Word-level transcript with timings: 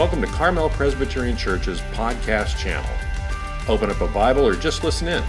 welcome 0.00 0.22
to 0.22 0.28
Carmel 0.28 0.70
Presbyterian 0.70 1.36
Church's 1.36 1.82
podcast 1.92 2.56
channel. 2.56 2.90
Open 3.68 3.90
up 3.90 4.00
a 4.00 4.08
Bible 4.08 4.46
or 4.46 4.56
just 4.56 4.82
listen 4.82 5.06
in. 5.08 5.22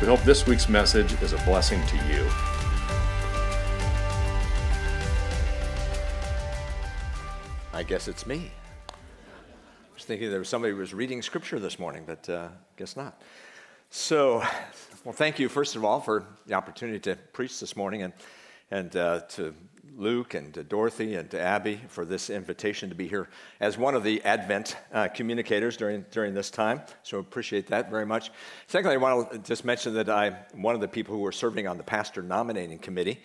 We 0.00 0.06
hope 0.06 0.20
this 0.20 0.46
week's 0.46 0.68
message 0.68 1.20
is 1.20 1.32
a 1.32 1.36
blessing 1.38 1.84
to 1.84 1.96
you. 1.96 2.24
I 7.72 7.82
guess 7.82 8.06
it's 8.06 8.24
me. 8.24 8.52
I 8.88 8.94
was 9.94 10.04
thinking 10.04 10.30
there 10.30 10.38
was 10.38 10.48
somebody 10.48 10.74
who 10.74 10.78
was 10.78 10.94
reading 10.94 11.20
scripture 11.20 11.58
this 11.58 11.80
morning, 11.80 12.04
but 12.06 12.28
uh, 12.28 12.50
guess 12.76 12.96
not. 12.96 13.20
So, 13.90 14.44
well, 15.02 15.12
thank 15.12 15.40
you, 15.40 15.48
first 15.48 15.74
of 15.74 15.84
all, 15.84 16.00
for 16.00 16.24
the 16.46 16.54
opportunity 16.54 17.00
to 17.00 17.16
preach 17.32 17.58
this 17.58 17.74
morning, 17.76 18.02
and, 18.02 18.12
and 18.70 18.94
uh, 18.94 19.22
to 19.30 19.56
Luke 19.96 20.34
and 20.34 20.52
to 20.54 20.64
Dorothy 20.64 21.14
and 21.14 21.30
to 21.30 21.40
Abby 21.40 21.80
for 21.88 22.04
this 22.04 22.30
invitation 22.30 22.88
to 22.88 22.94
be 22.94 23.06
here 23.06 23.28
as 23.60 23.78
one 23.78 23.94
of 23.94 24.02
the 24.02 24.22
Advent 24.24 24.76
uh, 24.92 25.08
communicators 25.08 25.76
during, 25.76 26.04
during 26.10 26.34
this 26.34 26.50
time. 26.50 26.82
So, 27.02 27.18
appreciate 27.18 27.68
that 27.68 27.90
very 27.90 28.06
much. 28.06 28.30
Secondly, 28.66 28.96
I 28.96 28.98
want 28.98 29.32
to 29.32 29.38
just 29.38 29.64
mention 29.64 29.94
that 29.94 30.08
I'm 30.08 30.36
one 30.54 30.74
of 30.74 30.80
the 30.80 30.88
people 30.88 31.14
who 31.14 31.24
are 31.26 31.32
serving 31.32 31.66
on 31.68 31.76
the 31.76 31.84
pastor 31.84 32.22
nominating 32.22 32.78
committee, 32.78 33.20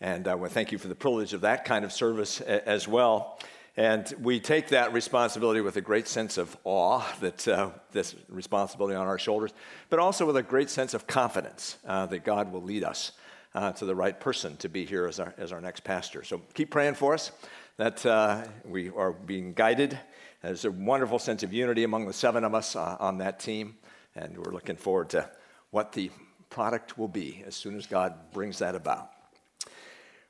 and 0.00 0.28
I 0.28 0.34
want 0.34 0.50
to 0.50 0.54
thank 0.54 0.72
you 0.72 0.78
for 0.78 0.88
the 0.88 0.94
privilege 0.94 1.32
of 1.32 1.40
that 1.42 1.64
kind 1.64 1.84
of 1.84 1.92
service 1.92 2.40
a- 2.40 2.68
as 2.68 2.86
well. 2.86 3.38
And 3.76 4.12
we 4.20 4.38
take 4.38 4.68
that 4.68 4.92
responsibility 4.92 5.62
with 5.62 5.76
a 5.76 5.80
great 5.80 6.06
sense 6.06 6.36
of 6.36 6.56
awe, 6.64 7.02
that 7.20 7.48
uh, 7.48 7.70
this 7.92 8.14
responsibility 8.28 8.94
on 8.94 9.06
our 9.06 9.18
shoulders, 9.18 9.52
but 9.88 9.98
also 9.98 10.26
with 10.26 10.36
a 10.36 10.42
great 10.42 10.68
sense 10.68 10.92
of 10.92 11.06
confidence 11.06 11.78
uh, 11.86 12.04
that 12.06 12.22
God 12.24 12.52
will 12.52 12.62
lead 12.62 12.84
us 12.84 13.12
uh, 13.54 13.72
to 13.72 13.84
the 13.84 13.94
right 13.94 14.18
person 14.18 14.56
to 14.58 14.68
be 14.68 14.84
here 14.84 15.06
as 15.06 15.20
our, 15.20 15.34
as 15.38 15.52
our 15.52 15.60
next 15.60 15.84
pastor. 15.84 16.24
So 16.24 16.40
keep 16.54 16.70
praying 16.70 16.94
for 16.94 17.14
us 17.14 17.32
that 17.76 18.04
uh, 18.06 18.44
we 18.64 18.90
are 18.90 19.12
being 19.12 19.52
guided. 19.52 19.98
There's 20.42 20.64
a 20.64 20.70
wonderful 20.70 21.18
sense 21.18 21.42
of 21.42 21.52
unity 21.52 21.84
among 21.84 22.06
the 22.06 22.12
seven 22.12 22.44
of 22.44 22.54
us 22.54 22.76
uh, 22.76 22.96
on 22.98 23.18
that 23.18 23.38
team, 23.40 23.76
and 24.14 24.36
we're 24.36 24.52
looking 24.52 24.76
forward 24.76 25.10
to 25.10 25.28
what 25.70 25.92
the 25.92 26.10
product 26.50 26.98
will 26.98 27.08
be 27.08 27.42
as 27.46 27.54
soon 27.54 27.76
as 27.76 27.86
God 27.86 28.14
brings 28.32 28.58
that 28.58 28.74
about. 28.74 29.10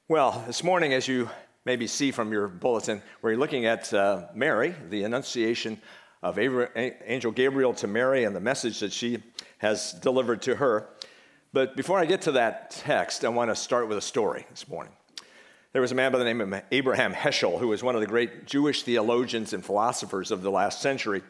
Well, 0.08 0.44
this 0.46 0.62
morning, 0.62 0.92
as 0.92 1.08
you 1.08 1.30
maybe 1.64 1.86
see 1.86 2.10
from 2.10 2.32
your 2.32 2.48
bulletin, 2.48 3.02
you're 3.22 3.36
looking 3.36 3.66
at 3.66 3.92
uh, 3.94 4.26
Mary, 4.34 4.74
the 4.90 5.04
Annunciation 5.04 5.80
of 6.22 6.38
Angel 6.38 7.32
Gabriel 7.32 7.74
to 7.74 7.86
Mary 7.86 8.24
and 8.24 8.36
the 8.36 8.40
message 8.40 8.80
that 8.80 8.92
she 8.92 9.22
has 9.58 9.92
delivered 9.92 10.42
to 10.42 10.54
her. 10.56 10.88
But 11.52 11.76
before 11.76 11.98
I 11.98 12.06
get 12.06 12.22
to 12.22 12.32
that 12.32 12.70
text, 12.70 13.24
I 13.24 13.28
want 13.28 13.50
to 13.50 13.54
start 13.54 13.86
with 13.86 13.98
a 13.98 14.02
story 14.02 14.46
this 14.48 14.66
morning. 14.68 14.94
There 15.74 15.82
was 15.82 15.92
a 15.92 15.94
man 15.94 16.10
by 16.10 16.18
the 16.18 16.24
name 16.24 16.40
of 16.40 16.62
Abraham 16.70 17.12
Heschel, 17.12 17.58
who 17.58 17.68
was 17.68 17.82
one 17.82 17.94
of 17.94 18.00
the 18.00 18.06
great 18.06 18.46
Jewish 18.46 18.84
theologians 18.84 19.52
and 19.52 19.64
philosophers 19.64 20.30
of 20.30 20.42
the 20.42 20.50
last 20.50 20.80
century. 20.80 21.22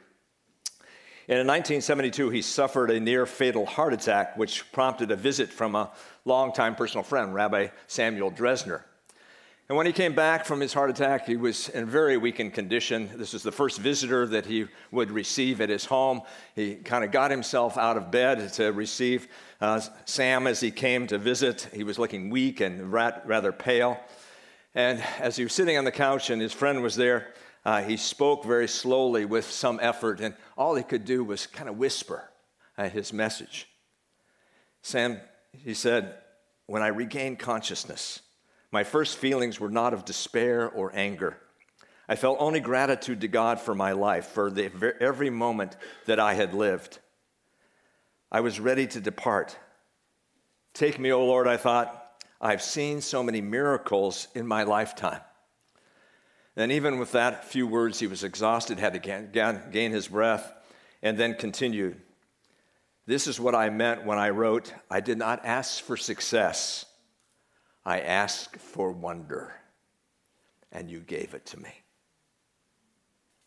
And 1.28 1.38
in 1.38 1.46
1972, 1.46 2.30
he 2.30 2.42
suffered 2.42 2.90
a 2.90 3.00
near 3.00 3.26
fatal 3.26 3.66
heart 3.66 3.92
attack, 3.92 4.36
which 4.36 4.70
prompted 4.70 5.10
a 5.10 5.16
visit 5.16 5.52
from 5.52 5.74
a 5.74 5.90
longtime 6.24 6.76
personal 6.76 7.02
friend, 7.02 7.34
Rabbi 7.34 7.68
Samuel 7.88 8.30
Dresner. 8.30 8.82
And 9.72 9.76
when 9.78 9.86
he 9.86 9.92
came 9.94 10.14
back 10.14 10.44
from 10.44 10.60
his 10.60 10.74
heart 10.74 10.90
attack, 10.90 11.24
he 11.26 11.38
was 11.38 11.70
in 11.70 11.86
very 11.86 12.18
weakened 12.18 12.52
condition. 12.52 13.08
This 13.16 13.32
was 13.32 13.42
the 13.42 13.50
first 13.50 13.78
visitor 13.78 14.26
that 14.26 14.44
he 14.44 14.66
would 14.90 15.10
receive 15.10 15.62
at 15.62 15.70
his 15.70 15.86
home. 15.86 16.20
He 16.54 16.74
kind 16.74 17.02
of 17.02 17.10
got 17.10 17.30
himself 17.30 17.78
out 17.78 17.96
of 17.96 18.10
bed 18.10 18.52
to 18.52 18.70
receive 18.72 19.28
uh, 19.62 19.80
Sam 20.04 20.46
as 20.46 20.60
he 20.60 20.70
came 20.70 21.06
to 21.06 21.16
visit. 21.16 21.70
He 21.72 21.84
was 21.84 21.98
looking 21.98 22.28
weak 22.28 22.60
and 22.60 22.92
rat- 22.92 23.22
rather 23.24 23.50
pale. 23.50 23.98
And 24.74 25.02
as 25.18 25.36
he 25.36 25.44
was 25.44 25.54
sitting 25.54 25.78
on 25.78 25.84
the 25.84 25.90
couch 25.90 26.28
and 26.28 26.42
his 26.42 26.52
friend 26.52 26.82
was 26.82 26.94
there, 26.94 27.32
uh, 27.64 27.80
he 27.80 27.96
spoke 27.96 28.44
very 28.44 28.68
slowly 28.68 29.24
with 29.24 29.50
some 29.50 29.80
effort, 29.80 30.20
and 30.20 30.34
all 30.54 30.74
he 30.74 30.82
could 30.82 31.06
do 31.06 31.24
was 31.24 31.46
kind 31.46 31.70
of 31.70 31.78
whisper 31.78 32.28
uh, 32.76 32.90
his 32.90 33.10
message. 33.10 33.68
Sam, 34.82 35.18
he 35.64 35.72
said, 35.72 36.18
when 36.66 36.82
I 36.82 36.88
regained 36.88 37.38
consciousness, 37.38 38.20
my 38.72 38.82
first 38.82 39.18
feelings 39.18 39.60
were 39.60 39.70
not 39.70 39.94
of 39.94 40.04
despair 40.04 40.68
or 40.68 40.90
anger. 40.94 41.36
I 42.08 42.16
felt 42.16 42.38
only 42.40 42.58
gratitude 42.58 43.20
to 43.20 43.28
God 43.28 43.60
for 43.60 43.74
my 43.74 43.92
life, 43.92 44.26
for 44.26 44.50
the, 44.50 44.94
every 45.00 45.30
moment 45.30 45.76
that 46.06 46.18
I 46.18 46.34
had 46.34 46.54
lived. 46.54 46.98
I 48.30 48.40
was 48.40 48.58
ready 48.58 48.86
to 48.88 49.00
depart. 49.00 49.56
Take 50.74 50.98
me, 50.98 51.12
O 51.12 51.24
Lord, 51.24 51.46
I 51.46 51.58
thought. 51.58 51.98
I've 52.40 52.62
seen 52.62 53.00
so 53.00 53.22
many 53.22 53.40
miracles 53.40 54.26
in 54.34 54.46
my 54.46 54.64
lifetime. 54.64 55.20
And 56.56 56.72
even 56.72 56.98
with 56.98 57.12
that 57.12 57.44
few 57.44 57.66
words, 57.66 58.00
he 58.00 58.06
was 58.06 58.24
exhausted, 58.24 58.78
had 58.78 58.94
to 58.94 58.98
gain, 58.98 59.30
gain 59.70 59.90
his 59.92 60.08
breath, 60.08 60.52
and 61.02 61.16
then 61.16 61.34
continued. 61.34 62.00
This 63.06 63.26
is 63.26 63.38
what 63.38 63.54
I 63.54 63.70
meant 63.70 64.04
when 64.04 64.18
I 64.18 64.30
wrote, 64.30 64.72
I 64.90 65.00
did 65.00 65.18
not 65.18 65.44
ask 65.44 65.82
for 65.82 65.96
success. 65.96 66.84
I 67.84 68.00
asked 68.00 68.56
for 68.56 68.92
wonder, 68.92 69.54
and 70.70 70.90
you 70.90 71.00
gave 71.00 71.34
it 71.34 71.46
to 71.46 71.60
me. 71.60 71.72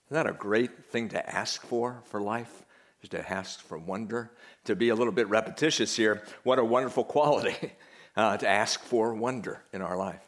Isn't 0.08 0.24
that 0.24 0.28
a 0.28 0.34
great 0.34 0.86
thing 0.86 1.10
to 1.10 1.36
ask 1.36 1.62
for 1.62 2.02
for 2.06 2.22
life? 2.22 2.64
Is 3.02 3.10
to 3.10 3.32
ask 3.32 3.62
for 3.62 3.78
wonder. 3.78 4.32
To 4.66 4.76
be 4.76 4.90
a 4.90 4.96
little 4.96 5.14
bit 5.14 5.28
repetitious 5.30 5.96
here, 5.96 6.24
what 6.44 6.60
a 6.60 6.66
wonderful 6.66 7.04
quality 7.04 7.74
uh, 8.16 8.38
to 8.38 8.48
ask 8.48 8.80
for 8.82 9.14
wonder 9.14 9.62
in 9.74 9.82
our 9.82 9.96
life. 9.96 10.22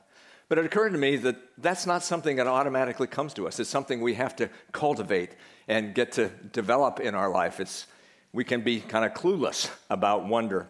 But 0.49 0.59
it 0.59 0.65
occurred 0.65 0.91
to 0.91 0.97
me 0.97 1.17
that 1.17 1.37
that's 1.57 1.85
not 1.85 2.03
something 2.03 2.37
that 2.37 2.47
automatically 2.47 3.07
comes 3.07 3.33
to 3.33 3.47
us. 3.47 3.59
It's 3.59 3.69
something 3.69 3.99
we 3.99 4.13
have 4.13 4.35
to 4.37 4.49
cultivate 4.71 5.31
and 5.67 5.93
get 5.93 6.13
to 6.13 6.29
develop 6.29 6.99
in 6.99 7.15
our 7.15 7.29
life. 7.29 7.59
It's, 7.59 7.87
we 8.31 8.43
can 8.43 8.61
be 8.61 8.79
kind 8.79 9.03
of 9.03 9.13
clueless 9.13 9.69
about 9.89 10.25
wonder. 10.25 10.67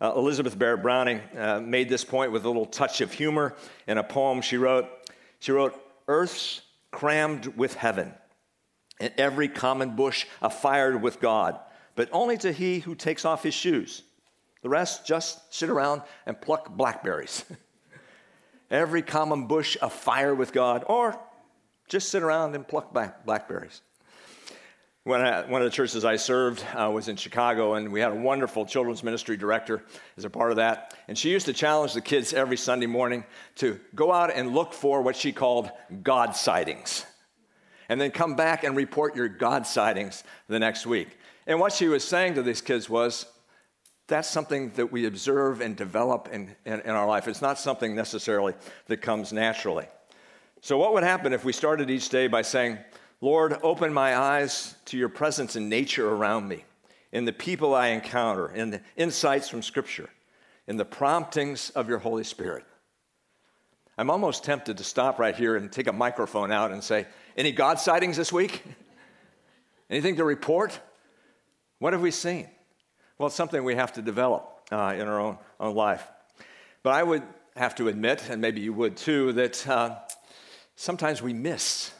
Uh, 0.00 0.12
Elizabeth 0.16 0.56
Barrett 0.58 0.82
Browning 0.82 1.20
uh, 1.36 1.60
made 1.60 1.88
this 1.88 2.04
point 2.04 2.30
with 2.30 2.44
a 2.44 2.48
little 2.48 2.66
touch 2.66 3.00
of 3.00 3.12
humor 3.12 3.56
in 3.86 3.98
a 3.98 4.04
poem 4.04 4.40
she 4.40 4.56
wrote. 4.56 4.86
She 5.40 5.52
wrote, 5.52 5.74
Earth's 6.06 6.62
crammed 6.90 7.46
with 7.56 7.74
heaven, 7.74 8.14
and 9.00 9.12
every 9.18 9.48
common 9.48 9.96
bush 9.96 10.26
affired 10.40 11.00
with 11.00 11.20
God, 11.20 11.58
but 11.96 12.08
only 12.12 12.36
to 12.38 12.52
he 12.52 12.78
who 12.78 12.94
takes 12.94 13.24
off 13.24 13.42
his 13.42 13.54
shoes. 13.54 14.02
The 14.62 14.68
rest 14.68 15.06
just 15.06 15.54
sit 15.54 15.68
around 15.68 16.02
and 16.26 16.40
pluck 16.40 16.70
blackberries. 16.70 17.44
every 18.70 19.02
common 19.02 19.46
bush 19.46 19.76
afire 19.80 20.34
with 20.34 20.52
God, 20.52 20.84
or 20.86 21.18
just 21.88 22.10
sit 22.10 22.22
around 22.22 22.54
and 22.54 22.66
pluck 22.66 22.92
blackberries. 23.24 23.82
When 25.08 25.22
I, 25.22 25.40
one 25.46 25.62
of 25.62 25.64
the 25.64 25.74
churches 25.74 26.04
I 26.04 26.16
served 26.16 26.62
uh, 26.74 26.90
was 26.90 27.08
in 27.08 27.16
Chicago, 27.16 27.72
and 27.72 27.90
we 27.90 27.98
had 27.98 28.12
a 28.12 28.14
wonderful 28.14 28.66
children's 28.66 29.02
ministry 29.02 29.38
director 29.38 29.82
as 30.18 30.26
a 30.26 30.28
part 30.28 30.50
of 30.50 30.58
that. 30.58 30.98
And 31.08 31.16
she 31.16 31.30
used 31.30 31.46
to 31.46 31.54
challenge 31.54 31.94
the 31.94 32.02
kids 32.02 32.34
every 32.34 32.58
Sunday 32.58 32.84
morning 32.84 33.24
to 33.54 33.80
go 33.94 34.12
out 34.12 34.30
and 34.30 34.52
look 34.52 34.74
for 34.74 35.00
what 35.00 35.16
she 35.16 35.32
called 35.32 35.70
God 36.02 36.36
sightings, 36.36 37.06
and 37.88 37.98
then 37.98 38.10
come 38.10 38.36
back 38.36 38.64
and 38.64 38.76
report 38.76 39.16
your 39.16 39.30
God 39.30 39.66
sightings 39.66 40.24
the 40.46 40.58
next 40.58 40.84
week. 40.84 41.08
And 41.46 41.58
what 41.58 41.72
she 41.72 41.88
was 41.88 42.04
saying 42.04 42.34
to 42.34 42.42
these 42.42 42.60
kids 42.60 42.90
was, 42.90 43.24
that's 44.08 44.28
something 44.28 44.72
that 44.72 44.92
we 44.92 45.06
observe 45.06 45.62
and 45.62 45.74
develop 45.74 46.28
in, 46.30 46.54
in, 46.66 46.80
in 46.80 46.90
our 46.90 47.06
life. 47.06 47.28
It's 47.28 47.40
not 47.40 47.58
something 47.58 47.94
necessarily 47.94 48.52
that 48.88 48.98
comes 48.98 49.32
naturally. 49.32 49.86
So, 50.60 50.76
what 50.76 50.92
would 50.92 51.02
happen 51.02 51.32
if 51.32 51.46
we 51.46 51.54
started 51.54 51.88
each 51.88 52.10
day 52.10 52.26
by 52.26 52.42
saying, 52.42 52.76
Lord, 53.20 53.58
open 53.62 53.92
my 53.92 54.16
eyes 54.16 54.76
to 54.86 54.96
your 54.96 55.08
presence 55.08 55.56
in 55.56 55.68
nature 55.68 56.08
around 56.08 56.46
me, 56.46 56.64
in 57.10 57.24
the 57.24 57.32
people 57.32 57.74
I 57.74 57.88
encounter, 57.88 58.48
in 58.48 58.70
the 58.70 58.80
insights 58.96 59.48
from 59.48 59.62
Scripture, 59.62 60.08
in 60.68 60.76
the 60.76 60.84
promptings 60.84 61.70
of 61.70 61.88
your 61.88 61.98
Holy 61.98 62.22
Spirit. 62.22 62.64
I'm 63.96 64.10
almost 64.10 64.44
tempted 64.44 64.78
to 64.78 64.84
stop 64.84 65.18
right 65.18 65.34
here 65.34 65.56
and 65.56 65.72
take 65.72 65.88
a 65.88 65.92
microphone 65.92 66.52
out 66.52 66.70
and 66.70 66.84
say, 66.84 67.06
Any 67.36 67.50
God 67.50 67.80
sightings 67.80 68.16
this 68.16 68.32
week? 68.32 68.62
Anything 69.90 70.16
to 70.16 70.24
report? 70.24 70.78
What 71.80 71.92
have 71.94 72.02
we 72.02 72.12
seen? 72.12 72.48
Well, 73.18 73.26
it's 73.26 73.34
something 73.34 73.64
we 73.64 73.74
have 73.74 73.94
to 73.94 74.02
develop 74.02 74.60
uh, 74.70 74.94
in 74.96 75.08
our 75.08 75.18
own, 75.18 75.38
own 75.58 75.74
life. 75.74 76.06
But 76.84 76.90
I 76.90 77.02
would 77.02 77.24
have 77.56 77.74
to 77.76 77.88
admit, 77.88 78.28
and 78.30 78.40
maybe 78.40 78.60
you 78.60 78.72
would 78.72 78.96
too, 78.96 79.32
that 79.32 79.66
uh, 79.66 79.96
sometimes 80.76 81.20
we 81.20 81.32
miss 81.32 81.90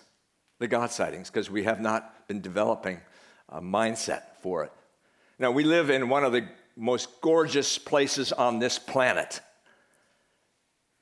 the 0.58 0.68
God 0.68 0.90
sightings 0.90 1.30
because 1.30 1.50
we 1.50 1.64
have 1.64 1.80
not 1.80 2.26
been 2.28 2.40
developing 2.40 3.00
a 3.48 3.60
mindset 3.60 4.22
for 4.42 4.64
it. 4.64 4.72
Now, 5.38 5.50
we 5.50 5.64
live 5.64 5.90
in 5.90 6.08
one 6.08 6.24
of 6.24 6.32
the 6.32 6.48
most 6.76 7.20
gorgeous 7.20 7.78
places 7.78 8.32
on 8.32 8.58
this 8.58 8.78
planet. 8.78 9.40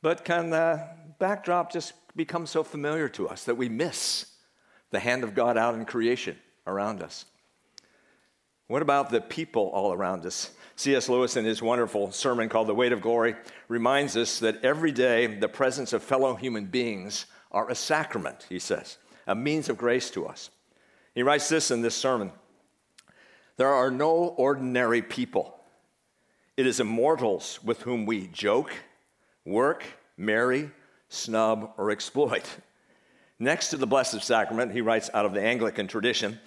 But 0.03 0.25
can 0.25 0.51
the 0.51 0.87
backdrop 1.19 1.73
just 1.73 1.95
become 2.15 2.47
so 2.47 2.63
familiar 2.63 3.09
to 3.11 3.29
us 3.29 3.45
that 3.45 3.57
we 3.57 3.69
miss 3.69 4.27
the 4.91 5.01
hand 5.01 5.25
of 5.25 5.35
God 5.35 5.57
out 5.57 5.75
in 5.75 5.85
creation 5.85 6.37
around 6.67 7.03
us? 7.03 7.25
What 8.69 8.83
about 8.83 9.11
the 9.11 9.21
people 9.21 9.71
all 9.73 9.93
around 9.93 10.27
us? 10.27 10.51
C.S. 10.77 11.09
Lewis, 11.09 11.37
in 11.37 11.45
his 11.45 11.63
wonderful 11.63 12.11
sermon 12.11 12.49
called 12.49 12.67
The 12.67 12.75
Weight 12.75 12.93
of 12.93 13.01
Glory, 13.01 13.37
reminds 13.69 14.17
us 14.17 14.41
that 14.41 14.63
every 14.65 14.93
day 14.93 15.27
the 15.27 15.49
presence 15.49 15.93
of 15.93 16.03
fellow 16.03 16.35
human 16.35 16.67
beings 16.67 17.27
are 17.53 17.71
a 17.71 17.75
sacrament, 17.75 18.45
he 18.49 18.59
says 18.59 18.99
a 19.27 19.35
means 19.35 19.69
of 19.69 19.77
grace 19.77 20.11
to 20.11 20.27
us. 20.27 20.51
He 21.15 21.23
writes 21.23 21.49
this 21.49 21.71
in 21.71 21.83
this 21.83 21.95
sermon 21.95 22.33
There 23.57 23.73
are 23.73 23.91
no 23.91 24.35
ordinary 24.37 25.03
people. 25.03 25.55
It 26.57 26.67
is 26.67 26.81
immortals 26.81 27.59
with 27.63 27.83
whom 27.83 28.07
we 28.07 28.29
joke, 28.29 28.73
work, 29.45 29.85
marry, 30.17 30.71
snub, 31.09 31.73
or 31.77 31.91
exploit. 31.91 32.45
Next 33.39 33.69
to 33.71 33.77
the 33.77 33.87
Blessed 33.87 34.23
Sacrament, 34.23 34.73
he 34.73 34.81
writes 34.81 35.11
out 35.13 35.27
of 35.27 35.35
the 35.35 35.43
Anglican 35.43 35.87
tradition, 35.87 36.41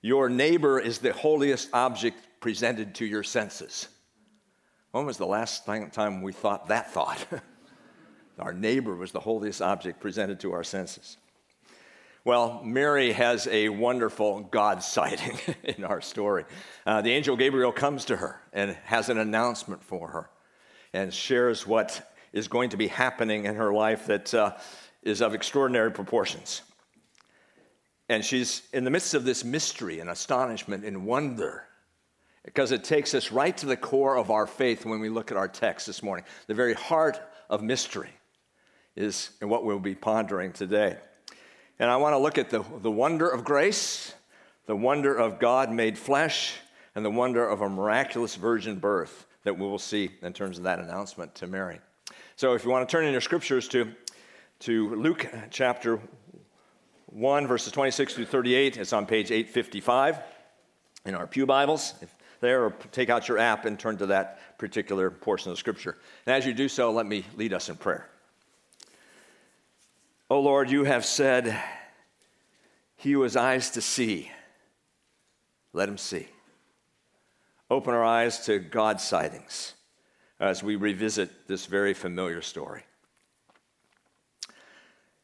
your 0.00 0.30
neighbor 0.30 0.80
is 0.80 0.98
the 0.98 1.12
holiest 1.12 1.68
object 1.74 2.16
presented 2.40 2.94
to 2.96 3.04
your 3.04 3.22
senses. 3.22 3.88
When 4.92 5.04
was 5.04 5.18
the 5.18 5.26
last 5.26 5.66
time 5.66 6.22
we 6.22 6.32
thought 6.32 6.68
that 6.68 6.90
thought? 6.90 7.26
our 8.38 8.54
neighbor 8.54 8.94
was 8.94 9.12
the 9.12 9.20
holiest 9.20 9.60
object 9.60 10.00
presented 10.00 10.40
to 10.40 10.52
our 10.52 10.64
senses. 10.64 11.18
Well, 12.22 12.60
Mary 12.62 13.12
has 13.12 13.46
a 13.46 13.70
wonderful 13.70 14.40
God 14.40 14.82
sighting 14.82 15.38
in 15.64 15.84
our 15.84 16.02
story. 16.02 16.44
Uh, 16.84 17.00
the 17.00 17.12
angel 17.12 17.34
Gabriel 17.34 17.72
comes 17.72 18.04
to 18.06 18.16
her 18.16 18.42
and 18.52 18.76
has 18.84 19.08
an 19.08 19.16
announcement 19.16 19.82
for 19.82 20.08
her 20.08 20.30
and 20.92 21.14
shares 21.14 21.66
what 21.66 22.12
is 22.34 22.46
going 22.46 22.70
to 22.70 22.76
be 22.76 22.88
happening 22.88 23.46
in 23.46 23.54
her 23.54 23.72
life 23.72 24.06
that 24.06 24.34
uh, 24.34 24.54
is 25.02 25.22
of 25.22 25.34
extraordinary 25.34 25.90
proportions. 25.90 26.60
And 28.10 28.22
she's 28.22 28.62
in 28.72 28.84
the 28.84 28.90
midst 28.90 29.14
of 29.14 29.24
this 29.24 29.42
mystery 29.42 30.00
and 30.00 30.10
astonishment 30.10 30.84
and 30.84 31.06
wonder 31.06 31.64
because 32.44 32.70
it 32.70 32.84
takes 32.84 33.14
us 33.14 33.32
right 33.32 33.56
to 33.56 33.66
the 33.66 33.76
core 33.76 34.18
of 34.18 34.30
our 34.30 34.46
faith 34.46 34.84
when 34.84 35.00
we 35.00 35.08
look 35.08 35.30
at 35.30 35.38
our 35.38 35.48
text 35.48 35.86
this 35.86 36.02
morning. 36.02 36.26
The 36.48 36.54
very 36.54 36.74
heart 36.74 37.18
of 37.48 37.62
mystery 37.62 38.10
is 38.94 39.30
what 39.40 39.64
we'll 39.64 39.78
be 39.78 39.94
pondering 39.94 40.52
today. 40.52 40.98
And 41.80 41.90
I 41.90 41.96
want 41.96 42.12
to 42.12 42.18
look 42.18 42.36
at 42.36 42.50
the, 42.50 42.62
the 42.82 42.90
wonder 42.90 43.26
of 43.26 43.42
grace, 43.42 44.14
the 44.66 44.76
wonder 44.76 45.14
of 45.14 45.38
God 45.38 45.72
made 45.72 45.96
flesh, 45.96 46.54
and 46.94 47.02
the 47.02 47.10
wonder 47.10 47.48
of 47.48 47.62
a 47.62 47.70
miraculous 47.70 48.34
virgin 48.36 48.78
birth 48.78 49.26
that 49.44 49.58
we 49.58 49.66
will 49.66 49.78
see 49.78 50.10
in 50.20 50.34
terms 50.34 50.58
of 50.58 50.64
that 50.64 50.78
announcement 50.78 51.34
to 51.36 51.46
Mary. 51.46 51.80
So 52.36 52.52
if 52.52 52.64
you 52.64 52.70
want 52.70 52.86
to 52.86 52.92
turn 52.92 53.06
in 53.06 53.12
your 53.12 53.22
scriptures 53.22 53.66
to, 53.68 53.92
to 54.58 54.94
Luke 54.94 55.26
chapter 55.50 55.98
1, 57.06 57.46
verses 57.46 57.72
26 57.72 58.12
through 58.12 58.26
38. 58.26 58.76
It's 58.76 58.92
on 58.92 59.06
page 59.06 59.30
855 59.30 60.18
in 61.06 61.14
our 61.14 61.26
Pew 61.26 61.46
Bibles. 61.46 61.94
If 62.02 62.14
there, 62.40 62.64
or 62.64 62.72
take 62.92 63.08
out 63.08 63.26
your 63.26 63.38
app 63.38 63.64
and 63.64 63.78
turn 63.78 63.96
to 63.96 64.06
that 64.06 64.58
particular 64.58 65.10
portion 65.10 65.50
of 65.50 65.56
Scripture. 65.56 65.96
And 66.26 66.34
as 66.34 66.44
you 66.44 66.52
do 66.52 66.68
so, 66.68 66.90
let 66.90 67.06
me 67.06 67.24
lead 67.36 67.54
us 67.54 67.70
in 67.70 67.76
prayer. 67.76 68.09
Oh 70.30 70.38
Lord, 70.38 70.70
you 70.70 70.84
have 70.84 71.04
said, 71.04 71.60
He 72.94 73.10
who 73.10 73.22
has 73.22 73.34
eyes 73.34 73.70
to 73.70 73.80
see, 73.80 74.30
let 75.72 75.88
him 75.88 75.98
see. 75.98 76.28
Open 77.68 77.94
our 77.94 78.04
eyes 78.04 78.46
to 78.46 78.60
God's 78.60 79.02
sightings 79.02 79.74
as 80.38 80.62
we 80.62 80.76
revisit 80.76 81.48
this 81.48 81.66
very 81.66 81.94
familiar 81.94 82.42
story. 82.42 82.84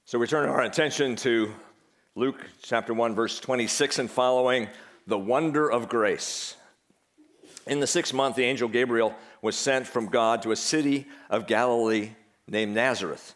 So 0.06 0.18
we 0.18 0.26
turn 0.26 0.48
our 0.48 0.62
attention 0.62 1.14
to 1.16 1.54
Luke 2.16 2.44
chapter 2.62 2.92
1, 2.92 3.14
verse 3.14 3.38
26 3.38 4.00
and 4.00 4.10
following, 4.10 4.66
the 5.06 5.18
wonder 5.18 5.70
of 5.70 5.88
grace. 5.88 6.56
In 7.68 7.78
the 7.78 7.86
sixth 7.86 8.12
month, 8.12 8.34
the 8.34 8.44
angel 8.44 8.68
Gabriel 8.68 9.14
was 9.40 9.54
sent 9.54 9.86
from 9.86 10.06
God 10.06 10.42
to 10.42 10.50
a 10.50 10.56
city 10.56 11.06
of 11.30 11.46
Galilee 11.46 12.10
named 12.48 12.74
Nazareth, 12.74 13.35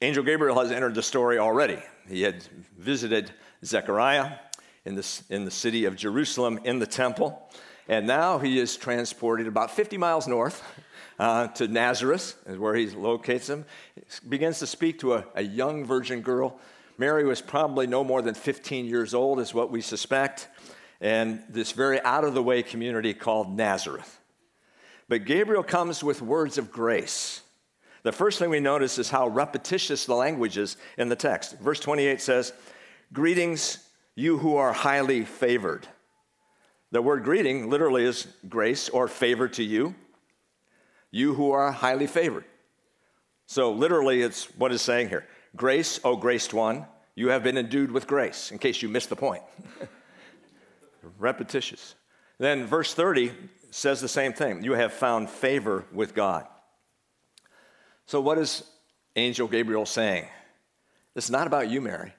Angel 0.00 0.22
Gabriel 0.22 0.58
has 0.60 0.70
entered 0.70 0.94
the 0.94 1.02
story 1.02 1.38
already. 1.38 1.78
He 2.08 2.22
had 2.22 2.44
visited 2.76 3.32
Zechariah 3.64 4.32
in 4.84 4.94
the, 4.94 5.20
in 5.28 5.44
the 5.44 5.50
city 5.50 5.86
of 5.86 5.96
Jerusalem 5.96 6.60
in 6.64 6.78
the 6.78 6.86
temple, 6.86 7.50
and 7.88 8.06
now 8.06 8.38
he 8.38 8.58
is 8.58 8.76
transported 8.76 9.46
about 9.46 9.70
50 9.70 9.96
miles 9.98 10.28
north 10.28 10.62
uh, 11.18 11.48
to 11.48 11.66
Nazareth, 11.66 12.36
is 12.46 12.58
where 12.58 12.74
he 12.74 12.86
locates 12.90 13.48
him. 13.48 13.64
He 13.96 14.28
begins 14.28 14.60
to 14.60 14.66
speak 14.66 15.00
to 15.00 15.14
a, 15.14 15.24
a 15.34 15.42
young 15.42 15.84
virgin 15.84 16.20
girl. 16.20 16.60
Mary 16.96 17.24
was 17.24 17.40
probably 17.40 17.86
no 17.86 18.04
more 18.04 18.22
than 18.22 18.34
15 18.34 18.86
years 18.86 19.14
old, 19.14 19.40
is 19.40 19.52
what 19.52 19.70
we 19.70 19.80
suspect 19.80 20.48
and 21.00 21.42
this 21.48 21.72
very 21.72 22.00
out 22.02 22.24
of 22.24 22.34
the 22.34 22.42
way 22.42 22.62
community 22.62 23.14
called 23.14 23.56
Nazareth. 23.56 24.20
But 25.08 25.24
Gabriel 25.24 25.62
comes 25.62 26.02
with 26.02 26.20
words 26.20 26.58
of 26.58 26.70
grace. 26.70 27.42
The 28.08 28.12
first 28.12 28.38
thing 28.38 28.48
we 28.48 28.58
notice 28.58 28.98
is 28.98 29.10
how 29.10 29.28
repetitious 29.28 30.06
the 30.06 30.14
language 30.14 30.56
is 30.56 30.78
in 30.96 31.10
the 31.10 31.14
text. 31.14 31.58
Verse 31.58 31.78
28 31.78 32.22
says, 32.22 32.54
Greetings, 33.12 33.86
you 34.14 34.38
who 34.38 34.56
are 34.56 34.72
highly 34.72 35.26
favored. 35.26 35.86
The 36.90 37.02
word 37.02 37.22
greeting 37.22 37.68
literally 37.68 38.04
is 38.04 38.26
grace 38.48 38.88
or 38.88 39.08
favor 39.08 39.46
to 39.48 39.62
you, 39.62 39.94
you 41.10 41.34
who 41.34 41.50
are 41.50 41.70
highly 41.70 42.06
favored. 42.06 42.46
So, 43.44 43.72
literally, 43.72 44.22
it's 44.22 44.46
what 44.56 44.72
it's 44.72 44.82
saying 44.82 45.10
here 45.10 45.26
Grace, 45.54 46.00
O 46.02 46.16
graced 46.16 46.54
one, 46.54 46.86
you 47.14 47.28
have 47.28 47.42
been 47.42 47.58
endued 47.58 47.92
with 47.92 48.06
grace, 48.06 48.50
in 48.50 48.56
case 48.56 48.80
you 48.80 48.88
missed 48.88 49.10
the 49.10 49.16
point. 49.16 49.42
repetitious. 51.18 51.94
Then 52.38 52.64
verse 52.64 52.94
30 52.94 53.34
says 53.70 54.00
the 54.00 54.08
same 54.08 54.32
thing. 54.32 54.64
You 54.64 54.72
have 54.72 54.94
found 54.94 55.28
favor 55.28 55.84
with 55.92 56.14
God. 56.14 56.46
So, 58.08 58.22
what 58.22 58.38
is 58.38 58.64
Angel 59.16 59.46
Gabriel 59.46 59.84
saying? 59.84 60.26
It's 61.14 61.28
not 61.28 61.46
about 61.46 61.68
you, 61.68 61.82
Mary. 61.82 62.14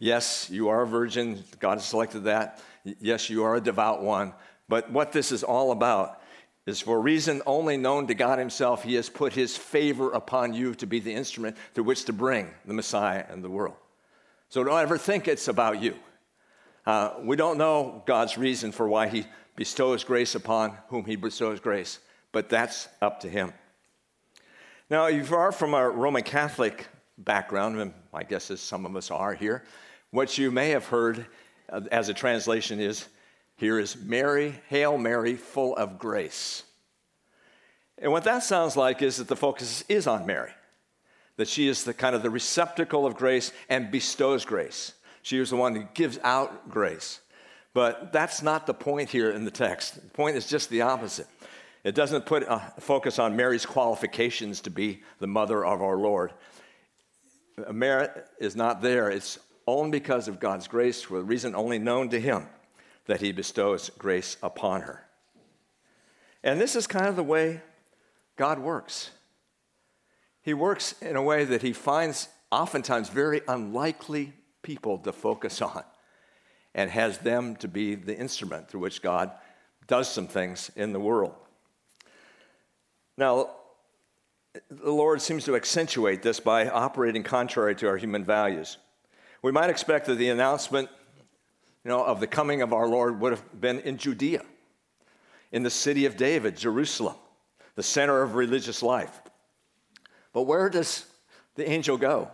Yes, 0.00 0.50
you 0.50 0.68
are 0.68 0.82
a 0.82 0.86
virgin. 0.86 1.44
God 1.60 1.74
has 1.74 1.84
selected 1.84 2.24
that. 2.24 2.60
Yes, 2.82 3.30
you 3.30 3.44
are 3.44 3.54
a 3.54 3.60
devout 3.60 4.02
one. 4.02 4.34
But 4.68 4.90
what 4.90 5.12
this 5.12 5.30
is 5.30 5.44
all 5.44 5.70
about 5.70 6.20
is 6.66 6.80
for 6.80 6.96
a 6.96 7.00
reason 7.00 7.40
only 7.46 7.76
known 7.76 8.08
to 8.08 8.14
God 8.14 8.40
Himself, 8.40 8.82
He 8.82 8.94
has 8.94 9.08
put 9.08 9.32
His 9.32 9.56
favor 9.56 10.10
upon 10.10 10.54
you 10.54 10.74
to 10.74 10.88
be 10.88 10.98
the 10.98 11.14
instrument 11.14 11.56
through 11.72 11.84
which 11.84 12.06
to 12.06 12.12
bring 12.12 12.50
the 12.64 12.74
Messiah 12.74 13.24
and 13.28 13.44
the 13.44 13.50
world. 13.50 13.76
So 14.48 14.64
don't 14.64 14.80
ever 14.80 14.98
think 14.98 15.28
it's 15.28 15.46
about 15.46 15.80
you. 15.80 15.94
Uh, 16.84 17.12
we 17.22 17.36
don't 17.36 17.58
know 17.58 18.02
God's 18.06 18.36
reason 18.36 18.72
for 18.72 18.88
why 18.88 19.06
He 19.06 19.24
bestows 19.54 20.02
grace 20.02 20.34
upon 20.34 20.76
whom 20.88 21.04
He 21.04 21.14
bestows 21.14 21.60
grace, 21.60 22.00
but 22.32 22.48
that's 22.48 22.88
up 23.00 23.20
to 23.20 23.28
Him. 23.28 23.52
Now, 24.90 25.06
if 25.06 25.30
you 25.30 25.36
are 25.36 25.50
from 25.50 25.72
a 25.72 25.88
Roman 25.88 26.22
Catholic 26.22 26.86
background, 27.16 27.80
and 27.80 27.94
I 28.12 28.22
guess 28.22 28.50
as 28.50 28.60
some 28.60 28.84
of 28.84 28.94
us 28.96 29.10
are 29.10 29.32
here, 29.32 29.64
what 30.10 30.36
you 30.36 30.50
may 30.50 30.70
have 30.70 30.84
heard 30.84 31.24
uh, 31.70 31.80
as 31.90 32.10
a 32.10 32.14
translation 32.14 32.80
is 32.80 33.08
here 33.56 33.78
is 33.78 33.96
Mary, 33.96 34.60
Hail 34.68 34.98
Mary, 34.98 35.36
full 35.36 35.74
of 35.76 35.98
grace. 35.98 36.64
And 37.96 38.12
what 38.12 38.24
that 38.24 38.42
sounds 38.42 38.76
like 38.76 39.00
is 39.00 39.16
that 39.16 39.28
the 39.28 39.36
focus 39.36 39.84
is 39.88 40.06
on 40.06 40.26
Mary, 40.26 40.52
that 41.38 41.48
she 41.48 41.66
is 41.66 41.84
the 41.84 41.94
kind 41.94 42.14
of 42.14 42.22
the 42.22 42.30
receptacle 42.30 43.06
of 43.06 43.16
grace 43.16 43.52
and 43.70 43.90
bestows 43.90 44.44
grace. 44.44 44.92
She 45.22 45.38
is 45.38 45.48
the 45.48 45.56
one 45.56 45.74
who 45.74 45.88
gives 45.94 46.18
out 46.22 46.68
grace. 46.68 47.20
But 47.72 48.12
that's 48.12 48.42
not 48.42 48.66
the 48.66 48.74
point 48.74 49.08
here 49.08 49.30
in 49.30 49.46
the 49.46 49.50
text. 49.50 49.94
The 49.94 50.10
point 50.10 50.36
is 50.36 50.46
just 50.46 50.68
the 50.68 50.82
opposite. 50.82 51.26
It 51.84 51.94
doesn't 51.94 52.24
put 52.24 52.44
a 52.44 52.72
focus 52.80 53.18
on 53.18 53.36
Mary's 53.36 53.66
qualifications 53.66 54.62
to 54.62 54.70
be 54.70 55.02
the 55.18 55.26
mother 55.26 55.64
of 55.64 55.82
our 55.82 55.98
Lord. 55.98 56.32
Merit 57.70 58.26
is 58.40 58.56
not 58.56 58.80
there. 58.80 59.10
It's 59.10 59.38
only 59.66 60.00
because 60.00 60.26
of 60.26 60.40
God's 60.40 60.66
grace, 60.66 61.02
for 61.02 61.18
the 61.18 61.24
reason 61.24 61.54
only 61.54 61.78
known 61.78 62.08
to 62.08 62.18
Him, 62.20 62.46
that 63.04 63.20
He 63.20 63.32
bestows 63.32 63.90
grace 63.98 64.38
upon 64.42 64.80
her. 64.82 65.04
And 66.42 66.58
this 66.58 66.74
is 66.74 66.86
kind 66.86 67.06
of 67.06 67.16
the 67.16 67.22
way 67.22 67.60
God 68.36 68.58
works. 68.58 69.10
He 70.42 70.54
works 70.54 70.94
in 71.02 71.16
a 71.16 71.22
way 71.22 71.44
that 71.44 71.62
He 71.62 71.74
finds 71.74 72.28
oftentimes 72.50 73.10
very 73.10 73.42
unlikely 73.46 74.32
people 74.62 74.98
to 74.98 75.12
focus 75.12 75.60
on 75.60 75.84
and 76.74 76.90
has 76.90 77.18
them 77.18 77.56
to 77.56 77.68
be 77.68 77.94
the 77.94 78.16
instrument 78.16 78.68
through 78.68 78.80
which 78.80 79.02
God 79.02 79.30
does 79.86 80.10
some 80.10 80.26
things 80.26 80.70
in 80.76 80.92
the 80.92 81.00
world. 81.00 81.34
Now, 83.16 83.50
the 84.70 84.90
Lord 84.90 85.20
seems 85.20 85.44
to 85.44 85.56
accentuate 85.56 86.22
this 86.22 86.40
by 86.40 86.68
operating 86.68 87.22
contrary 87.22 87.74
to 87.76 87.88
our 87.88 87.96
human 87.96 88.24
values. 88.24 88.78
We 89.42 89.52
might 89.52 89.70
expect 89.70 90.06
that 90.06 90.14
the 90.14 90.30
announcement 90.30 90.88
you 91.84 91.90
know, 91.90 92.02
of 92.02 92.20
the 92.20 92.26
coming 92.26 92.62
of 92.62 92.72
our 92.72 92.88
Lord 92.88 93.20
would 93.20 93.32
have 93.32 93.60
been 93.60 93.80
in 93.80 93.98
Judea, 93.98 94.42
in 95.52 95.62
the 95.62 95.70
city 95.70 96.06
of 96.06 96.16
David, 96.16 96.56
Jerusalem, 96.56 97.16
the 97.74 97.82
center 97.82 98.22
of 98.22 98.34
religious 98.34 98.82
life. 98.82 99.20
But 100.32 100.42
where 100.42 100.70
does 100.70 101.04
the 101.56 101.68
angel 101.68 101.96
go? 101.96 102.30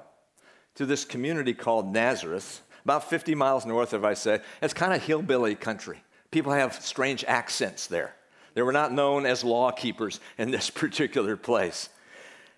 To 0.77 0.87
this 0.87 1.05
community 1.05 1.53
called 1.53 1.93
Nazareth, 1.93 2.63
about 2.85 3.11
50 3.11 3.35
miles 3.35 3.67
north 3.67 3.93
of, 3.93 4.05
I 4.05 4.15
say. 4.15 4.41
It's 4.63 4.73
kind 4.73 4.93
of 4.95 5.03
hillbilly 5.03 5.55
country. 5.55 6.03
People 6.31 6.53
have 6.53 6.75
strange 6.75 7.25
accents 7.27 7.89
there. 7.89 8.15
They 8.55 8.63
were 8.63 8.73
not 8.73 8.93
known 8.93 9.27
as 9.27 9.45
law 9.45 9.71
keepers 9.71 10.21
in 10.39 10.51
this 10.51 10.71
particular 10.83 11.37
place. 11.37 11.89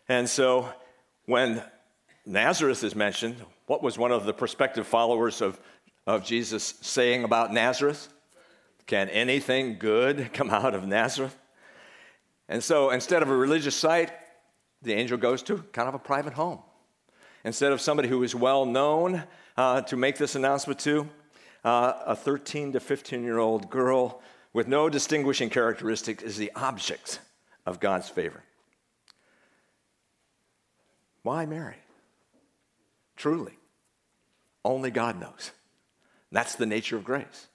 And 0.08 0.28
so 0.28 0.68
when 1.26 1.62
Nazareth 2.26 2.84
is 2.84 2.94
mentioned, 2.94 3.36
what 3.66 3.82
was 3.82 3.98
one 3.98 4.12
of 4.12 4.24
the 4.24 4.32
prospective 4.32 4.86
followers 4.86 5.40
of, 5.40 5.60
of 6.06 6.24
Jesus 6.24 6.74
saying 6.80 7.24
about 7.24 7.52
Nazareth? 7.52 8.08
Can 8.86 9.08
anything 9.08 9.78
good 9.78 10.30
come 10.34 10.50
out 10.50 10.74
of 10.74 10.86
Nazareth? 10.86 11.36
And 12.48 12.62
so 12.62 12.90
instead 12.90 13.22
of 13.22 13.30
a 13.30 13.36
religious 13.36 13.76
site, 13.76 14.10
the 14.82 14.92
angel 14.92 15.16
goes 15.16 15.42
to 15.44 15.58
kind 15.72 15.88
of 15.88 15.94
a 15.94 15.98
private 15.98 16.34
home. 16.34 16.58
Instead 17.44 17.72
of 17.72 17.80
somebody 17.80 18.08
who 18.08 18.22
is 18.22 18.34
well 18.34 18.66
known 18.66 19.22
uh, 19.56 19.80
to 19.82 19.96
make 19.96 20.16
this 20.16 20.34
announcement 20.34 20.78
to, 20.80 21.08
uh, 21.64 21.94
a 22.06 22.16
13 22.16 22.72
to 22.72 22.80
15 22.80 23.22
year 23.22 23.38
old 23.38 23.70
girl 23.70 24.20
with 24.52 24.68
no 24.68 24.88
distinguishing 24.88 25.50
characteristic 25.50 26.22
is 26.22 26.36
the 26.36 26.52
object 26.54 27.20
of 27.64 27.80
God's 27.80 28.08
favor. 28.08 28.42
Why 31.22 31.46
Mary? 31.46 31.76
Truly, 33.16 33.56
only 34.64 34.90
God 34.90 35.20
knows. 35.20 35.52
That's 36.30 36.56
the 36.56 36.66
nature 36.66 36.96
of 36.96 37.04
grace. 37.04 37.46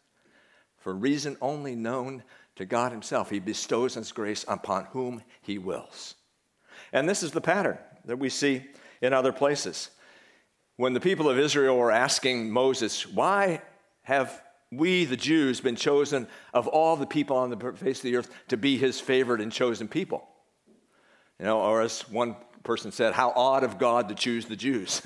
For 0.77 0.91
a 0.91 0.95
reason 0.95 1.35
only 1.41 1.75
known 1.75 2.23
to 2.55 2.65
God 2.65 2.91
Himself, 2.91 3.29
He 3.29 3.39
bestows 3.39 3.95
His 3.95 4.11
grace 4.11 4.45
upon 4.47 4.85
whom 4.85 5.21
He 5.41 5.57
wills. 5.57 6.15
And 6.93 7.09
this 7.09 7.23
is 7.23 7.31
the 7.31 7.41
pattern 7.41 7.77
that 8.05 8.19
we 8.19 8.29
see 8.29 8.63
in 9.01 9.13
other 9.13 9.33
places. 9.33 9.89
When 10.77 10.93
the 10.93 10.99
people 10.99 11.29
of 11.29 11.37
Israel 11.37 11.77
were 11.77 11.91
asking 11.91 12.51
Moses, 12.51 13.05
Why 13.05 13.61
have 14.03 14.41
we, 14.71 15.05
the 15.05 15.17
Jews, 15.17 15.61
been 15.61 15.75
chosen 15.75 16.27
of 16.53 16.67
all 16.67 16.95
the 16.95 17.05
people 17.05 17.37
on 17.37 17.49
the 17.49 17.73
face 17.73 17.99
of 17.99 18.03
the 18.03 18.15
earth 18.17 18.29
to 18.49 18.57
be 18.57 18.77
His 18.77 18.99
favored 18.99 19.41
and 19.41 19.51
chosen 19.51 19.87
people? 19.87 20.27
You 21.39 21.45
know, 21.45 21.59
or 21.59 21.81
as 21.81 22.01
one 22.09 22.35
person 22.63 22.91
said, 22.91 23.13
How 23.13 23.31
odd 23.35 23.63
of 23.63 23.79
God 23.79 24.09
to 24.09 24.15
choose 24.15 24.45
the 24.45 24.55
Jews. 24.55 25.01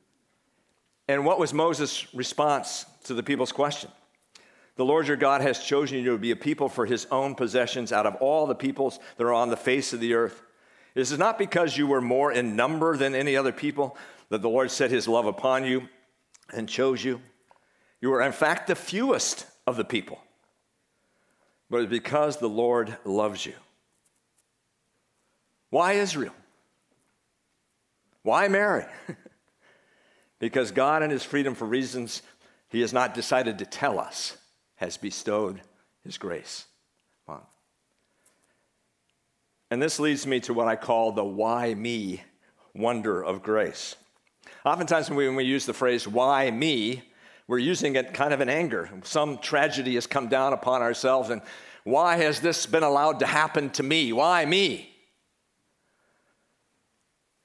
and 1.08 1.24
what 1.24 1.38
was 1.38 1.52
Moses' 1.52 2.12
response 2.14 2.86
to 3.04 3.14
the 3.14 3.22
people's 3.22 3.52
question? 3.52 3.90
The 4.76 4.84
Lord 4.84 5.08
your 5.08 5.16
God 5.16 5.40
has 5.40 5.58
chosen 5.58 5.98
you 5.98 6.12
to 6.12 6.18
be 6.18 6.30
a 6.30 6.36
people 6.36 6.68
for 6.68 6.84
his 6.84 7.06
own 7.10 7.34
possessions 7.34 7.92
out 7.92 8.06
of 8.06 8.16
all 8.16 8.46
the 8.46 8.54
peoples 8.54 9.00
that 9.16 9.24
are 9.24 9.32
on 9.32 9.48
the 9.48 9.56
face 9.56 9.92
of 9.92 10.00
the 10.00 10.14
earth. 10.14 10.42
This 10.94 11.10
is 11.10 11.18
not 11.18 11.38
because 11.38 11.76
you 11.76 11.86
were 11.86 12.02
more 12.02 12.30
in 12.30 12.56
number 12.56 12.96
than 12.96 13.14
any 13.14 13.36
other 13.36 13.52
people 13.52 13.96
that 14.28 14.42
the 14.42 14.48
Lord 14.50 14.70
set 14.70 14.90
his 14.90 15.08
love 15.08 15.26
upon 15.26 15.64
you 15.64 15.88
and 16.52 16.68
chose 16.68 17.02
you. 17.02 17.20
You 18.00 18.10
were, 18.10 18.22
in 18.22 18.32
fact, 18.32 18.66
the 18.66 18.74
fewest 18.74 19.46
of 19.66 19.76
the 19.76 19.84
people, 19.84 20.20
but 21.70 21.82
it's 21.82 21.90
because 21.90 22.36
the 22.36 22.48
Lord 22.48 22.96
loves 23.04 23.44
you. 23.44 23.54
Why 25.70 25.94
Israel? 25.94 26.34
Why 28.22 28.48
Mary? 28.48 28.84
because 30.38 30.70
God, 30.70 31.02
in 31.02 31.10
his 31.10 31.22
freedom 31.22 31.54
for 31.54 31.64
reasons 31.64 32.22
he 32.68 32.80
has 32.80 32.92
not 32.92 33.14
decided 33.14 33.58
to 33.58 33.66
tell 33.66 33.98
us, 33.98 34.36
has 34.76 34.96
bestowed 34.96 35.60
his 36.04 36.18
grace. 36.18 36.66
And 39.70 39.82
this 39.82 39.98
leads 39.98 40.26
me 40.26 40.40
to 40.40 40.54
what 40.54 40.68
I 40.68 40.76
call 40.76 41.12
the 41.12 41.24
why 41.24 41.74
me 41.74 42.22
wonder 42.74 43.22
of 43.22 43.42
grace. 43.42 43.96
Oftentimes, 44.64 45.10
when 45.10 45.34
we 45.34 45.44
use 45.44 45.66
the 45.66 45.74
phrase 45.74 46.06
why 46.06 46.50
me, 46.50 47.02
we're 47.48 47.58
using 47.58 47.94
it 47.96 48.12
kind 48.12 48.32
of 48.32 48.40
in 48.40 48.48
anger. 48.48 48.90
Some 49.04 49.38
tragedy 49.38 49.94
has 49.94 50.06
come 50.06 50.28
down 50.28 50.52
upon 50.52 50.82
ourselves, 50.82 51.30
and 51.30 51.42
why 51.84 52.16
has 52.16 52.40
this 52.40 52.66
been 52.66 52.82
allowed 52.82 53.20
to 53.20 53.26
happen 53.26 53.70
to 53.70 53.82
me? 53.82 54.12
Why 54.12 54.44
me? 54.44 54.90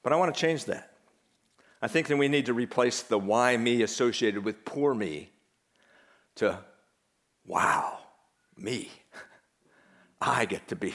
But 0.03 0.13
I 0.13 0.15
want 0.15 0.33
to 0.33 0.39
change 0.39 0.65
that. 0.65 0.91
I 1.81 1.87
think 1.87 2.07
that 2.07 2.17
we 2.17 2.27
need 2.27 2.47
to 2.47 2.53
replace 2.53 3.01
the 3.01 3.19
why 3.19 3.55
me 3.57 3.81
associated 3.81 4.43
with 4.43 4.65
poor 4.65 4.93
me 4.93 5.31
to 6.35 6.59
wow, 7.45 7.99
me. 8.57 8.89
I 10.21 10.45
get 10.45 10.67
to 10.69 10.75
be 10.75 10.93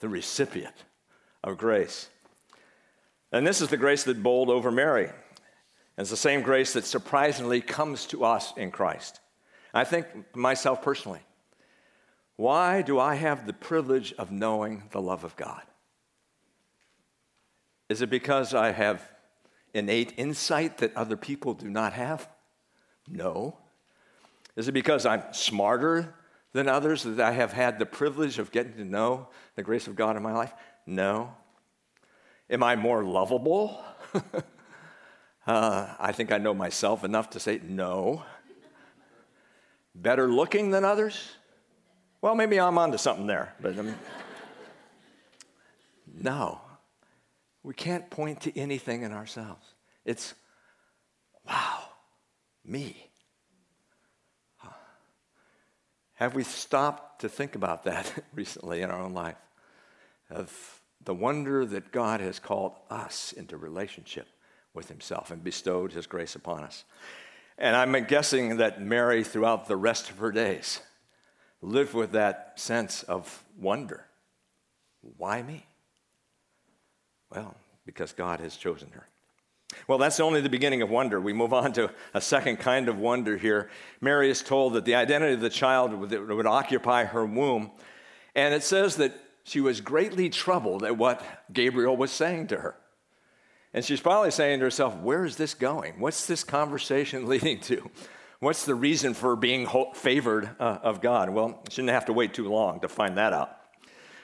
the 0.00 0.08
recipient 0.08 0.74
of 1.42 1.58
grace. 1.58 2.08
And 3.32 3.46
this 3.46 3.60
is 3.60 3.68
the 3.68 3.76
grace 3.76 4.04
that 4.04 4.22
bowled 4.22 4.50
over 4.50 4.70
Mary. 4.70 5.10
It's 5.98 6.10
the 6.10 6.16
same 6.16 6.42
grace 6.42 6.74
that 6.74 6.84
surprisingly 6.84 7.60
comes 7.60 8.06
to 8.06 8.24
us 8.24 8.52
in 8.56 8.70
Christ. 8.70 9.20
I 9.72 9.84
think 9.84 10.06
myself 10.34 10.82
personally, 10.82 11.20
why 12.36 12.82
do 12.82 12.98
I 12.98 13.14
have 13.14 13.46
the 13.46 13.54
privilege 13.54 14.12
of 14.14 14.30
knowing 14.30 14.84
the 14.90 15.00
love 15.00 15.24
of 15.24 15.36
God? 15.36 15.62
Is 17.88 18.02
it 18.02 18.10
because 18.10 18.52
I 18.52 18.72
have 18.72 19.02
innate 19.72 20.14
insight 20.16 20.78
that 20.78 20.94
other 20.96 21.16
people 21.16 21.54
do 21.54 21.70
not 21.70 21.94
have? 21.94 22.28
No. 23.08 23.56
Is 24.56 24.68
it 24.68 24.72
because 24.72 25.06
I'm 25.06 25.22
smarter 25.32 26.14
than 26.52 26.68
others 26.68 27.04
that 27.04 27.20
I 27.20 27.32
have 27.32 27.52
had 27.52 27.78
the 27.78 27.86
privilege 27.86 28.38
of 28.38 28.50
getting 28.50 28.74
to 28.74 28.84
know 28.84 29.28
the 29.54 29.62
grace 29.62 29.86
of 29.86 29.96
God 29.96 30.16
in 30.16 30.22
my 30.22 30.32
life? 30.32 30.52
No. 30.86 31.34
Am 32.50 32.62
I 32.62 32.76
more 32.76 33.04
lovable? 33.04 33.82
uh, 35.46 35.94
I 35.98 36.12
think 36.12 36.32
I 36.32 36.38
know 36.38 36.54
myself 36.54 37.04
enough 37.04 37.30
to 37.30 37.40
say 37.40 37.60
no. 37.62 38.24
Better 39.94 40.28
looking 40.28 40.70
than 40.70 40.84
others? 40.84 41.32
Well, 42.20 42.34
maybe 42.34 42.58
I'm 42.58 42.78
onto 42.78 42.98
something 42.98 43.26
there, 43.26 43.54
but 43.60 43.78
um, 43.78 43.94
no. 46.20 46.60
We 47.62 47.74
can't 47.74 48.08
point 48.10 48.42
to 48.42 48.58
anything 48.58 49.02
in 49.02 49.12
ourselves. 49.12 49.66
It's, 50.04 50.34
wow, 51.46 51.84
me. 52.64 53.10
Have 56.16 56.34
we 56.34 56.44
stopped 56.44 57.20
to 57.20 57.28
think 57.28 57.54
about 57.54 57.84
that 57.84 58.24
recently 58.34 58.80
in 58.80 58.90
our 58.90 59.00
own 59.00 59.12
life? 59.12 59.36
Of 60.30 60.80
the 61.04 61.14
wonder 61.14 61.64
that 61.66 61.92
God 61.92 62.20
has 62.20 62.38
called 62.38 62.72
us 62.90 63.32
into 63.32 63.56
relationship 63.56 64.26
with 64.76 64.88
Himself 64.88 65.30
and 65.30 65.42
bestowed 65.42 65.92
His 65.92 66.06
grace 66.06 66.36
upon 66.36 66.62
us. 66.62 66.84
And 67.58 67.74
I'm 67.74 68.04
guessing 68.04 68.58
that 68.58 68.80
Mary, 68.80 69.24
throughout 69.24 69.66
the 69.66 69.76
rest 69.76 70.10
of 70.10 70.18
her 70.18 70.30
days, 70.30 70.80
lived 71.62 71.94
with 71.94 72.12
that 72.12 72.52
sense 72.56 73.02
of 73.04 73.44
wonder. 73.58 74.06
Why 75.16 75.42
me? 75.42 75.66
Well, 77.30 77.56
because 77.84 78.12
God 78.12 78.40
has 78.40 78.56
chosen 78.56 78.90
her. 78.92 79.08
Well, 79.88 79.98
that's 79.98 80.20
only 80.20 80.40
the 80.40 80.48
beginning 80.48 80.82
of 80.82 80.90
wonder. 80.90 81.20
We 81.20 81.32
move 81.32 81.52
on 81.52 81.72
to 81.74 81.90
a 82.14 82.20
second 82.20 82.58
kind 82.58 82.88
of 82.88 82.98
wonder 82.98 83.36
here. 83.36 83.68
Mary 84.00 84.30
is 84.30 84.42
told 84.42 84.74
that 84.74 84.84
the 84.84 84.94
identity 84.94 85.34
of 85.34 85.40
the 85.40 85.50
child 85.50 85.92
would, 85.92 86.28
would 86.28 86.46
occupy 86.46 87.04
her 87.04 87.26
womb. 87.26 87.72
And 88.34 88.54
it 88.54 88.62
says 88.62 88.96
that 88.96 89.14
she 89.44 89.60
was 89.60 89.80
greatly 89.80 90.28
troubled 90.28 90.84
at 90.84 90.96
what 90.96 91.24
Gabriel 91.52 91.96
was 91.96 92.10
saying 92.10 92.48
to 92.48 92.58
her. 92.58 92.76
And 93.74 93.84
she's 93.84 94.00
probably 94.00 94.30
saying 94.30 94.60
to 94.60 94.64
herself, 94.64 94.96
Where 94.96 95.24
is 95.24 95.36
this 95.36 95.54
going? 95.54 96.00
What's 96.00 96.26
this 96.26 96.44
conversation 96.44 97.26
leading 97.28 97.60
to? 97.60 97.90
What's 98.38 98.66
the 98.66 98.74
reason 98.74 99.14
for 99.14 99.34
being 99.34 99.66
favored 99.94 100.50
uh, 100.60 100.78
of 100.82 101.00
God? 101.00 101.30
Well, 101.30 101.62
she 101.70 101.82
didn't 101.82 101.94
have 101.94 102.06
to 102.06 102.12
wait 102.12 102.34
too 102.34 102.48
long 102.48 102.80
to 102.80 102.88
find 102.88 103.16
that 103.16 103.32
out. 103.32 103.50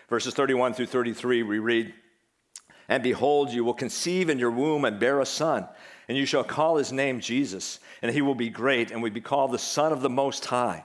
Verses 0.09 0.35
31 0.35 0.75
through 0.75 0.87
33, 0.87 1.43
we 1.43 1.59
read, 1.59 1.95
and 2.89 3.03
behold, 3.03 3.51
you 3.51 3.65
will 3.65 3.73
conceive 3.73 4.29
in 4.29 4.39
your 4.39 4.51
womb 4.51 4.85
and 4.85 5.01
bear 5.01 5.21
a 5.21 5.27
son, 5.27 5.67
and 6.09 6.19
you 6.19 6.27
shall 6.27 6.45
call 6.45 6.77
his 6.77 6.93
name 6.93 7.21
Jesus, 7.21 7.81
and 8.03 8.13
he 8.13 8.21
will 8.21 8.35
be 8.35 8.51
great 8.51 8.91
and 8.91 9.03
will 9.03 9.11
be 9.11 9.23
called 9.23 9.53
the 9.53 9.59
Son 9.59 9.93
of 9.93 10.03
the 10.03 10.11
Most 10.11 10.45
High. 10.45 10.85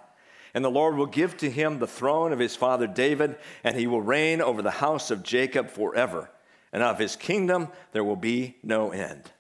And 0.53 0.63
the 0.63 0.71
Lord 0.71 0.95
will 0.95 1.05
give 1.05 1.35
to 1.37 1.51
him 1.51 1.79
the 1.79 1.87
throne 1.87 2.31
of 2.31 2.39
his 2.39 2.55
father 2.55 2.87
David, 2.87 3.35
and 3.65 3.75
he 3.75 3.87
will 3.87 4.01
reign 4.01 4.39
over 4.39 4.61
the 4.61 4.71
house 4.71 5.11
of 5.11 5.23
Jacob 5.23 5.69
forever. 5.69 6.29
And 6.74 6.83
of 6.83 7.00
his 7.00 7.15
kingdom 7.15 7.69
there 7.91 8.03
will 8.03 8.15
be 8.15 8.57
no 8.63 8.91
end. 8.91 9.31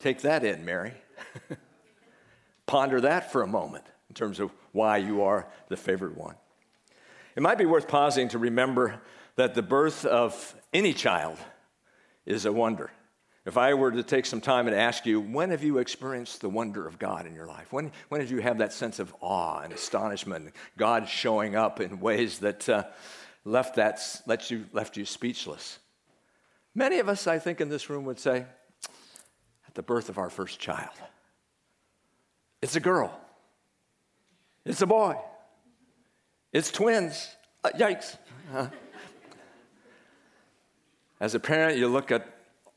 Take 0.00 0.20
that 0.22 0.44
in, 0.44 0.64
Mary. 0.64 0.92
Ponder 2.66 3.00
that 3.00 3.32
for 3.32 3.42
a 3.42 3.46
moment 3.46 3.84
in 4.08 4.14
terms 4.14 4.40
of 4.40 4.50
why 4.72 4.98
you 4.98 5.22
are 5.22 5.46
the 5.68 5.76
favored 5.76 6.16
one. 6.16 6.34
It 7.36 7.42
might 7.42 7.58
be 7.58 7.66
worth 7.66 7.88
pausing 7.88 8.28
to 8.28 8.38
remember 8.38 9.00
that 9.36 9.54
the 9.54 9.62
birth 9.62 10.04
of 10.04 10.54
any 10.72 10.92
child 10.92 11.38
is 12.26 12.44
a 12.44 12.52
wonder. 12.52 12.90
If 13.46 13.58
I 13.58 13.74
were 13.74 13.90
to 13.90 14.02
take 14.02 14.24
some 14.24 14.40
time 14.40 14.66
and 14.66 14.74
ask 14.74 15.04
you, 15.04 15.20
when 15.20 15.50
have 15.50 15.62
you 15.62 15.78
experienced 15.78 16.40
the 16.40 16.48
wonder 16.48 16.86
of 16.86 16.98
God 16.98 17.26
in 17.26 17.34
your 17.34 17.46
life? 17.46 17.72
When, 17.72 17.92
when 18.08 18.20
did 18.20 18.30
you 18.30 18.40
have 18.40 18.58
that 18.58 18.72
sense 18.72 18.98
of 18.98 19.14
awe 19.20 19.60
and 19.60 19.72
astonishment, 19.72 20.54
God 20.78 21.08
showing 21.08 21.54
up 21.54 21.80
in 21.80 22.00
ways 22.00 22.38
that 22.38 22.66
uh, 22.68 22.84
left, 23.44 23.76
that, 23.76 24.00
let 24.26 24.50
you, 24.50 24.66
left 24.72 24.96
you 24.96 25.04
speechless? 25.04 25.78
Many 26.74 26.98
of 26.98 27.08
us, 27.08 27.26
I 27.26 27.38
think, 27.38 27.60
in 27.60 27.68
this 27.68 27.88
room 27.88 28.04
would 28.04 28.18
say, 28.18 28.46
at 29.66 29.74
the 29.74 29.82
birth 29.82 30.08
of 30.08 30.18
our 30.18 30.30
first 30.30 30.58
child. 30.58 30.94
It's 32.62 32.76
a 32.76 32.80
girl. 32.80 33.18
It's 34.64 34.82
a 34.82 34.86
boy. 34.86 35.16
It's 36.52 36.70
twins. 36.70 37.28
Uh, 37.62 37.70
yikes. 37.70 38.16
As 41.20 41.34
a 41.34 41.40
parent, 41.40 41.78
you 41.78 41.88
look 41.88 42.10
at 42.10 42.26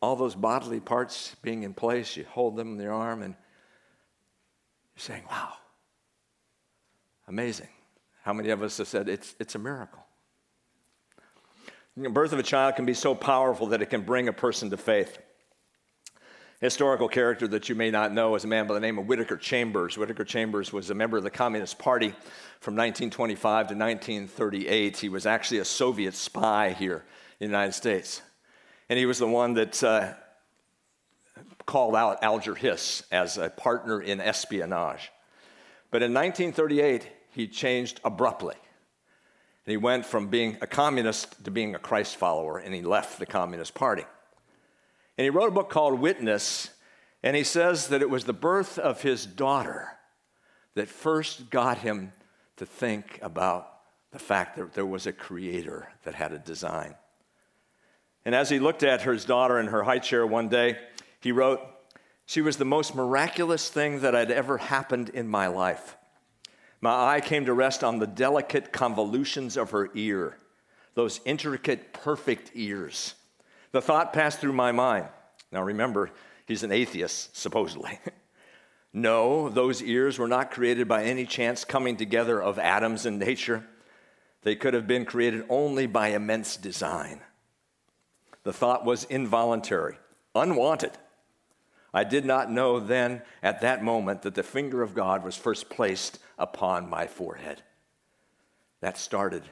all 0.02 0.16
those 0.16 0.36
bodily 0.36 0.80
parts 0.80 1.36
being 1.42 1.64
in 1.64 1.74
place, 1.74 2.16
you 2.16 2.26
hold 2.30 2.56
them 2.56 2.76
in 2.76 2.82
your 2.82 2.94
arm, 2.94 3.24
and 3.24 3.34
you're 4.96 5.02
saying, 5.02 5.24
wow, 5.30 5.54
amazing. 7.28 7.70
How 8.24 8.34
many 8.34 8.50
of 8.50 8.62
us 8.62 8.78
have 8.78 8.88
said 8.88 9.10
it's, 9.10 9.36
it's 9.40 9.56
a 9.56 9.60
miracle? 9.60 10.04
Birth 11.98 12.32
of 12.32 12.38
a 12.38 12.44
child 12.44 12.75
can 12.75 12.86
be 12.86 12.94
so 12.94 13.16
powerful 13.16 13.68
that 13.68 13.82
it 13.82 13.88
can 13.89 14.01
bring 14.01 14.27
a 14.27 14.34
person 14.34 14.70
to 14.70 14.77
faith. 14.77 15.18
Historical 16.62 17.08
character 17.08 17.48
that 17.48 17.70
you 17.70 17.75
may 17.75 17.89
not 17.89 18.13
know 18.13 18.36
is 18.36 18.44
a 18.44 18.48
man 18.48 18.68
by 18.68 18.75
the 18.75 18.80
name 18.80 19.00
of 19.00 19.08
Whittaker 19.08 19.36
Chambers. 19.36 19.98
Whittaker 19.98 20.24
Chambers 20.24 20.72
was 20.72 20.92
a 20.92 20.96
member 20.96 21.18
of 21.18 21.24
the 21.24 21.32
Communist 21.32 21.80
Party 21.80 22.10
from 22.60 22.75
1925 22.75 23.70
to 23.70 23.74
1938. 23.74 24.98
He 24.98 25.10
was 25.10 25.25
actually 25.25 25.58
a 25.58 25.66
Soviet 25.66 26.13
spy 26.13 26.70
here 26.74 27.04
in 27.39 27.48
the 27.48 27.58
United 27.58 27.74
States. 27.74 28.22
And 28.89 29.00
he 29.00 29.08
was 29.08 29.18
the 29.18 29.27
one 29.27 29.56
that 29.56 29.84
uh, 29.84 30.13
called 31.66 31.96
out 31.96 32.24
Alger 32.24 32.54
Hiss 32.54 33.01
as 33.12 33.39
a 33.39 33.50
partner 33.50 34.00
in 34.00 34.22
espionage. 34.22 35.12
But 35.89 36.04
in 36.04 36.13
1938, 36.13 37.08
he 37.32 37.48
changed 37.48 38.01
abruptly. 38.04 38.56
And 39.68 39.72
he 39.72 39.78
went 39.78 40.06
from 40.06 40.28
being 40.28 40.58
a 40.62 40.66
communist 40.66 41.44
to 41.44 41.52
being 41.52 41.76
a 41.76 41.80
Christ 41.80 42.16
follower, 42.16 42.58
and 42.58 42.74
he 42.74 42.82
left 42.82 43.20
the 43.20 43.26
Communist 43.26 43.74
Party. 43.74 44.06
And 45.18 45.26
he 45.26 45.30
wrote 45.30 45.50
a 45.50 45.52
book 45.52 45.70
called 45.70 46.00
Witness, 46.00 46.70
and 47.22 47.36
he 47.36 47.44
says 47.44 47.90
that 47.90 48.02
it 48.02 48.10
was 48.10 48.24
the 48.24 48.32
birth 48.32 48.80
of 48.80 49.02
his 49.02 49.26
daughter 49.26 49.90
that 50.76 50.88
first 50.88 51.50
got 51.50 51.80
him 51.80 52.14
to 52.56 52.66
think 52.66 53.20
about 53.22 53.70
the 54.12 54.20
fact 54.20 54.56
that 54.56 54.74
there 54.74 54.86
was 54.86 55.06
a 55.06 55.12
creator 55.12 55.92
that 56.06 56.16
had 56.16 56.32
a 56.32 56.40
design. 56.40 56.96
And 58.24 58.34
as 58.34 58.50
he 58.50 58.60
looked 58.60 58.84
at 58.84 59.02
his 59.02 59.26
daughter 59.26 59.60
in 59.60 59.68
her 59.68 59.84
high 59.84 60.00
chair 60.00 60.26
one 60.26 60.48
day, 60.48 60.78
he 61.20 61.34
wrote, 61.34 61.60
She 62.26 62.40
was 62.40 62.56
the 62.56 62.64
most 62.64 62.96
miraculous 62.96 63.68
thing 63.68 64.00
that 64.00 64.14
had 64.14 64.32
ever 64.32 64.60
happened 64.60 65.10
in 65.10 65.28
my 65.28 65.48
life. 65.48 65.98
My 66.82 67.16
eye 67.16 67.22
came 67.22 67.46
to 67.46 67.54
rest 67.54 67.84
on 67.84 68.00
the 68.00 68.08
delicate 68.08 68.72
convolutions 68.72 69.58
of 69.58 69.72
her 69.72 69.90
ear, 69.96 70.38
those 70.94 71.20
intricate, 71.26 71.94
perfect 71.94 72.52
ears. 72.54 73.16
The 73.72 73.82
thought 73.82 74.14
passed 74.14 74.40
through 74.40 74.54
my 74.54 74.72
mind. 74.72 75.08
Now 75.52 75.64
remember, 75.64 76.12
he's 76.46 76.64
an 76.64 76.72
atheist, 76.72 77.36
supposedly. 77.36 78.00
no, 78.94 79.50
those 79.50 79.82
ears 79.82 80.20
were 80.20 80.28
not 80.28 80.52
created 80.52 80.88
by 80.88 81.04
any 81.04 81.26
chance 81.26 81.66
coming 81.66 81.98
together 81.98 82.42
of 82.42 82.60
atoms 82.60 83.06
in 83.06 83.20
nature. 83.20 83.66
They 84.44 84.56
could 84.56 84.74
have 84.74 84.88
been 84.88 85.06
created 85.06 85.46
only 85.50 85.88
by 85.88 86.10
immense 86.10 86.58
design. 86.58 87.22
The 88.44 88.54
thought 88.54 88.86
was 88.86 89.04
involuntary, 89.06 89.98
unwanted. 90.34 90.92
I 91.93 92.04
did 92.04 92.26
not 92.26 92.52
know 92.52 92.80
then 92.80 93.21
at 93.41 93.62
that 93.62 93.84
moment 93.84 94.21
that 94.23 94.36
the 94.36 94.43
finger 94.43 94.82
of 94.82 94.93
God 94.93 95.23
was 95.23 95.36
first 95.36 95.69
placed 95.69 96.19
upon 96.38 96.89
my 96.89 97.08
forehead. 97.08 97.62
That 98.82 98.97
started 98.97 99.43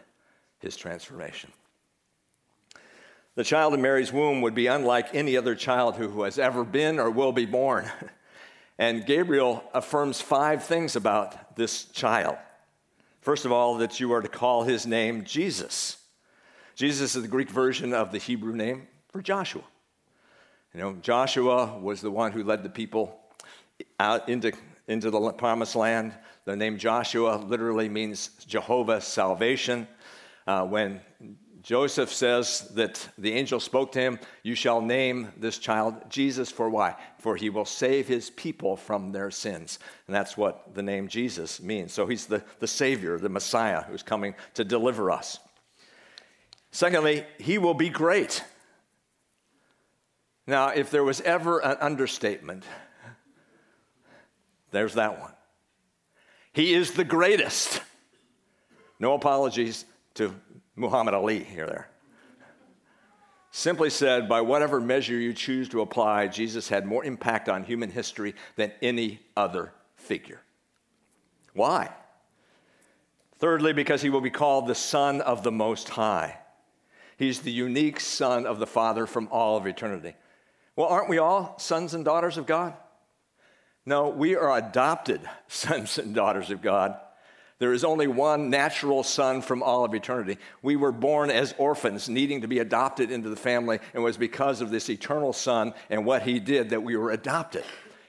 his 0.59 0.75
transformation. 0.75 1.51
The 3.35 3.43
child 3.43 3.73
in 3.73 3.81
Mary's 3.81 4.13
womb 4.13 4.41
would 4.41 4.55
be 4.55 4.67
unlike 4.67 5.13
any 5.13 5.35
other 5.35 5.55
child 5.55 5.95
who 5.95 6.23
has 6.23 6.39
ever 6.39 6.63
been 6.63 6.99
or 6.99 7.09
will 7.09 7.31
be 7.33 7.45
born. 7.45 7.89
And 8.77 9.05
Gabriel 9.05 9.63
affirms 9.73 10.19
five 10.19 10.65
things 10.65 10.97
about 10.97 11.55
this 11.55 11.85
child. 11.85 12.35
First 13.21 13.45
of 13.45 13.51
all, 13.51 13.77
that 13.77 13.99
you 13.99 14.11
are 14.11 14.21
to 14.21 14.27
call 14.27 14.63
his 14.63 14.85
name 14.85 15.23
Jesus. 15.23 15.97
Jesus 16.75 17.15
is 17.15 17.21
the 17.21 17.29
Greek 17.29 17.49
version 17.49 17.93
of 17.93 18.11
the 18.11 18.17
Hebrew 18.17 18.53
name 18.53 18.87
for 19.07 19.21
Joshua. 19.21 19.63
You 20.75 20.81
know, 20.81 20.93
Joshua 21.01 21.79
was 21.79 22.01
the 22.01 22.11
one 22.11 22.33
who 22.33 22.43
led 22.43 22.61
the 22.61 22.69
people 22.69 23.17
out 23.97 24.27
into, 24.27 24.51
into 24.89 25.09
the 25.09 25.31
promised 25.31 25.77
land. 25.77 26.13
The 26.43 26.57
name 26.57 26.77
Joshua 26.77 27.37
literally 27.37 27.87
means 27.87 28.27
Jehovah 28.45 28.99
salvation. 28.99 29.87
Uh, 30.45 30.65
when 30.65 30.99
Joseph 31.61 32.11
says 32.11 32.67
that 32.75 33.07
the 33.17 33.31
angel 33.31 33.61
spoke 33.61 33.93
to 33.93 34.01
him, 34.01 34.19
You 34.43 34.53
shall 34.53 34.81
name 34.81 35.29
this 35.37 35.59
child 35.59 35.95
Jesus 36.09 36.51
for 36.51 36.69
why? 36.69 36.97
For 37.19 37.37
he 37.37 37.49
will 37.49 37.63
save 37.63 38.09
his 38.09 38.29
people 38.31 38.75
from 38.75 39.13
their 39.13 39.31
sins. 39.31 39.79
And 40.07 40.15
that's 40.15 40.35
what 40.35 40.75
the 40.75 40.83
name 40.83 41.07
Jesus 41.07 41.61
means. 41.61 41.93
So 41.93 42.05
he's 42.05 42.25
the, 42.25 42.43
the 42.59 42.67
Savior, 42.67 43.17
the 43.17 43.29
Messiah 43.29 43.83
who's 43.83 44.03
coming 44.03 44.35
to 44.55 44.65
deliver 44.65 45.09
us. 45.09 45.39
Secondly, 46.71 47.25
he 47.39 47.59
will 47.59 47.73
be 47.73 47.87
great. 47.87 48.43
Now, 50.47 50.69
if 50.69 50.91
there 50.91 51.03
was 51.03 51.21
ever 51.21 51.59
an 51.59 51.77
understatement, 51.79 52.63
there's 54.71 54.93
that 54.93 55.19
one. 55.19 55.33
He 56.53 56.73
is 56.73 56.91
the 56.91 57.03
greatest. 57.03 57.81
No 58.99 59.13
apologies 59.13 59.85
to 60.15 60.35
Muhammad 60.75 61.13
Ali 61.13 61.43
here 61.43 61.65
there. 61.65 61.89
Simply 63.51 63.89
said, 63.89 64.27
by 64.27 64.41
whatever 64.41 64.81
measure 64.81 65.17
you 65.17 65.33
choose 65.33 65.69
to 65.69 65.81
apply, 65.81 66.27
Jesus 66.27 66.67
had 66.67 66.85
more 66.85 67.05
impact 67.05 67.47
on 67.47 67.63
human 67.63 67.89
history 67.89 68.35
than 68.57 68.71
any 68.81 69.21
other 69.37 69.71
figure. 69.95 70.41
Why? 71.53 71.89
Thirdly, 73.39 73.73
because 73.73 74.01
he 74.01 74.09
will 74.09 74.21
be 74.21 74.29
called 74.29 74.67
the 74.67 74.75
Son 74.75 75.21
of 75.21 75.43
the 75.43 75.51
Most 75.51 75.89
High. 75.89 76.37
He's 77.17 77.41
the 77.41 77.51
unique 77.51 78.01
Son 78.01 78.45
of 78.45 78.59
the 78.59 78.67
Father 78.67 79.05
from 79.05 79.29
all 79.31 79.55
of 79.55 79.65
eternity. 79.65 80.15
Well, 80.75 80.87
aren't 80.87 81.09
we 81.09 81.17
all 81.17 81.57
sons 81.57 81.93
and 81.93 82.03
daughters 82.03 82.37
of 82.37 82.45
God? 82.45 82.73
No, 83.85 84.09
we 84.09 84.35
are 84.35 84.57
adopted 84.57 85.21
sons 85.47 85.97
and 85.97 86.13
daughters 86.13 86.51
of 86.51 86.61
God. 86.61 86.97
There 87.57 87.71
is 87.71 87.85
only 87.85 88.07
one 88.07 88.49
natural 88.49 89.01
son 89.03 89.41
from 89.41 89.63
all 89.63 89.85
of 89.85 89.93
eternity. 89.93 90.37
We 90.61 90.75
were 90.75 90.91
born 90.91 91.31
as 91.31 91.55
orphans, 91.57 92.09
needing 92.09 92.41
to 92.41 92.49
be 92.49 92.59
adopted 92.59 93.11
into 93.11 93.29
the 93.29 93.37
family, 93.37 93.77
and 93.93 94.01
it 94.01 94.05
was 94.05 94.17
because 94.17 94.59
of 94.59 94.71
this 94.71 94.89
eternal 94.89 95.31
son 95.31 95.73
and 95.89 96.05
what 96.05 96.23
he 96.23 96.41
did 96.41 96.71
that 96.71 96.83
we 96.83 96.97
were 96.97 97.11
adopted 97.11 97.63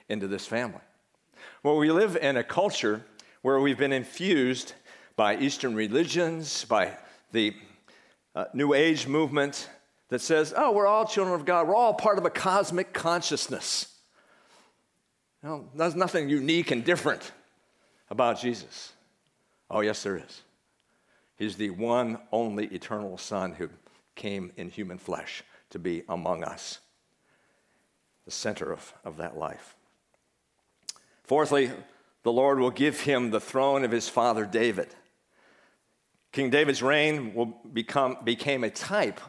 into 0.08 0.26
this 0.26 0.46
family. 0.46 0.80
Well, 1.62 1.76
we 1.76 1.92
live 1.92 2.16
in 2.16 2.36
a 2.36 2.42
culture 2.42 3.04
where 3.42 3.60
we've 3.60 3.78
been 3.78 3.92
infused 3.92 4.72
by 5.14 5.36
Eastern 5.36 5.76
religions, 5.76 6.64
by 6.64 6.96
the 7.30 7.54
uh, 8.34 8.46
New 8.52 8.74
Age 8.74 9.06
movement 9.06 9.68
that 10.08 10.20
says, 10.20 10.54
oh, 10.56 10.72
we're 10.72 10.86
all 10.86 11.04
children 11.04 11.34
of 11.34 11.44
God, 11.44 11.66
we're 11.68 11.74
all 11.74 11.94
part 11.94 12.18
of 12.18 12.24
a 12.24 12.30
cosmic 12.30 12.92
consciousness. 12.92 13.92
There's 15.74 15.94
nothing 15.94 16.28
unique 16.28 16.70
and 16.70 16.84
different 16.84 17.32
about 18.10 18.40
Jesus. 18.40 18.92
Oh, 19.70 19.80
yes, 19.80 20.02
there 20.02 20.16
is. 20.16 20.42
He's 21.36 21.56
the 21.56 21.70
one, 21.70 22.18
only 22.32 22.66
eternal 22.66 23.18
Son 23.18 23.52
who 23.52 23.68
came 24.14 24.52
in 24.56 24.70
human 24.70 24.98
flesh 24.98 25.42
to 25.70 25.78
be 25.78 26.02
among 26.08 26.42
us, 26.42 26.78
the 28.24 28.30
center 28.30 28.72
of, 28.72 28.94
of 29.04 29.18
that 29.18 29.36
life. 29.36 29.76
Fourthly, 31.24 31.70
the 32.22 32.32
Lord 32.32 32.58
will 32.58 32.70
give 32.70 33.00
him 33.00 33.30
the 33.30 33.40
throne 33.40 33.84
of 33.84 33.90
his 33.90 34.08
father 34.08 34.46
David. 34.46 34.88
King 36.32 36.50
David's 36.50 36.82
reign 36.82 37.34
will 37.34 37.46
become, 37.72 38.18
became 38.24 38.64
a 38.64 38.70
type 38.70 39.20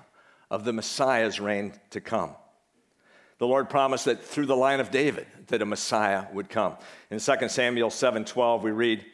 of 0.50 0.64
the 0.64 0.74
Messiah's 0.74 1.40
reign 1.40 1.74
to 1.90 2.02
come. 2.02 2.36
The 3.40 3.48
Lord 3.48 3.70
promised 3.70 4.06
that 4.06 4.24
through 4.24 4.48
the 4.48 4.56
line 4.56 4.80
of 4.80 4.90
David 4.90 5.28
that 5.48 5.62
a 5.62 5.66
Messiah 5.66 6.26
would 6.34 6.50
come. 6.50 6.76
In 7.12 7.20
2 7.20 7.50
Samuel 7.50 7.90
7:12 7.90 8.64
we 8.64 8.72
read, 8.72 9.06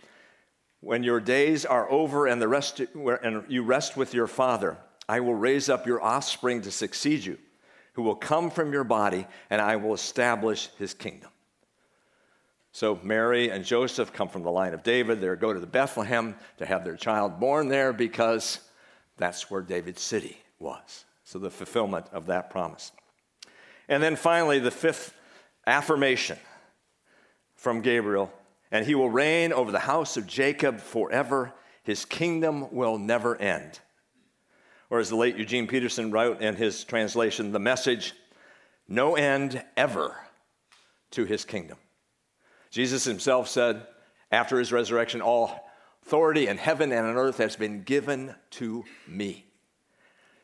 "When 0.80 1.04
your 1.04 1.20
days 1.20 1.66
are 1.66 1.90
over 1.92 2.28
and 2.28 2.42
the 2.42 2.48
rest 2.48 2.80
and 2.80 3.46
you 3.50 3.64
rest 3.64 3.98
with 3.98 4.14
your 4.14 4.28
father, 4.28 4.78
I 5.10 5.20
will 5.20 5.36
raise 5.36 5.70
up 5.70 5.86
your 5.86 6.02
offspring 6.02 6.62
to 6.62 6.72
succeed 6.72 7.26
you, 7.26 7.38
who 7.94 8.04
will 8.04 8.16
come 8.16 8.50
from 8.50 8.72
your 8.72 8.86
body, 8.86 9.28
and 9.50 9.62
I 9.62 9.76
will 9.76 9.94
establish 9.94 10.70
his 10.78 10.94
kingdom." 10.94 11.30
So 12.72 13.00
Mary 13.04 13.50
and 13.50 13.66
Joseph 13.66 14.14
come 14.14 14.30
from 14.30 14.44
the 14.44 14.52
line 14.52 14.74
of 14.74 14.84
David. 14.84 15.20
They 15.20 15.36
go 15.36 15.54
to 15.54 15.60
Bethlehem 15.66 16.36
to 16.58 16.66
have 16.66 16.84
their 16.84 16.96
child 16.96 17.40
born 17.40 17.68
there 17.68 17.92
because 17.92 18.60
that's 19.18 19.52
where 19.52 19.62
David's 19.62 20.02
city 20.02 20.42
was. 20.60 21.06
So 21.24 21.40
the 21.40 21.50
fulfillment 21.50 22.08
of 22.12 22.26
that 22.28 22.50
promise. 22.50 22.92
And 23.88 24.02
then 24.02 24.16
finally, 24.16 24.60
the 24.60 24.72
fifth 24.72 25.14
affirmation 25.66 26.38
from 27.56 27.82
Gabriel 27.82 28.32
and 28.74 28.88
he 28.88 28.96
will 28.96 29.10
reign 29.10 29.54
over 29.54 29.72
the 29.72 29.80
house 29.80 30.18
of 30.18 30.26
Jacob 30.26 30.80
forever. 30.80 31.54
His 31.84 32.06
kingdom 32.06 32.74
will 32.74 32.98
never 32.98 33.40
end. 33.40 33.80
Or 34.90 35.00
as 35.00 35.10
the 35.10 35.16
late 35.16 35.38
Eugene 35.38 35.68
Peterson 35.68 36.10
wrote 36.10 36.42
in 36.42 36.56
his 36.56 36.84
translation, 36.84 37.52
the 37.52 37.60
message, 37.60 38.14
no 38.88 39.16
end 39.16 39.64
ever 39.78 40.16
to 41.12 41.26
his 41.26 41.46
kingdom. 41.46 41.78
Jesus 42.72 43.04
himself 43.04 43.48
said, 43.48 43.86
after 44.32 44.58
his 44.58 44.72
resurrection, 44.72 45.22
all 45.22 45.70
authority 46.04 46.48
in 46.48 46.58
heaven 46.58 46.92
and 46.92 47.06
on 47.06 47.16
earth 47.16 47.38
has 47.38 47.56
been 47.56 47.84
given 47.84 48.34
to 48.50 48.84
me. 49.08 49.46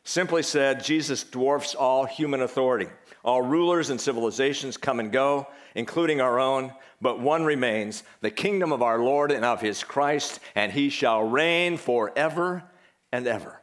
Simply 0.10 0.42
said, 0.42 0.84
Jesus 0.84 1.24
dwarfs 1.24 1.76
all 1.76 2.04
human 2.04 2.42
authority. 2.42 2.88
All 3.24 3.44
rulers 3.44 3.92
and 3.92 4.02
civilizations 4.02 4.76
come 4.76 5.00
and 5.00 5.12
go, 5.12 5.46
including 5.76 6.20
our 6.20 6.40
own, 6.40 6.74
but 7.00 7.20
one 7.20 7.46
remains 7.46 8.02
the 8.22 8.32
kingdom 8.32 8.72
of 8.72 8.82
our 8.82 8.98
Lord 8.98 9.32
and 9.32 9.46
of 9.46 9.62
his 9.62 9.84
Christ, 9.84 10.40
and 10.56 10.72
he 10.72 10.90
shall 10.90 11.22
reign 11.22 11.78
forever 11.78 12.64
and 13.12 13.28
ever. 13.28 13.62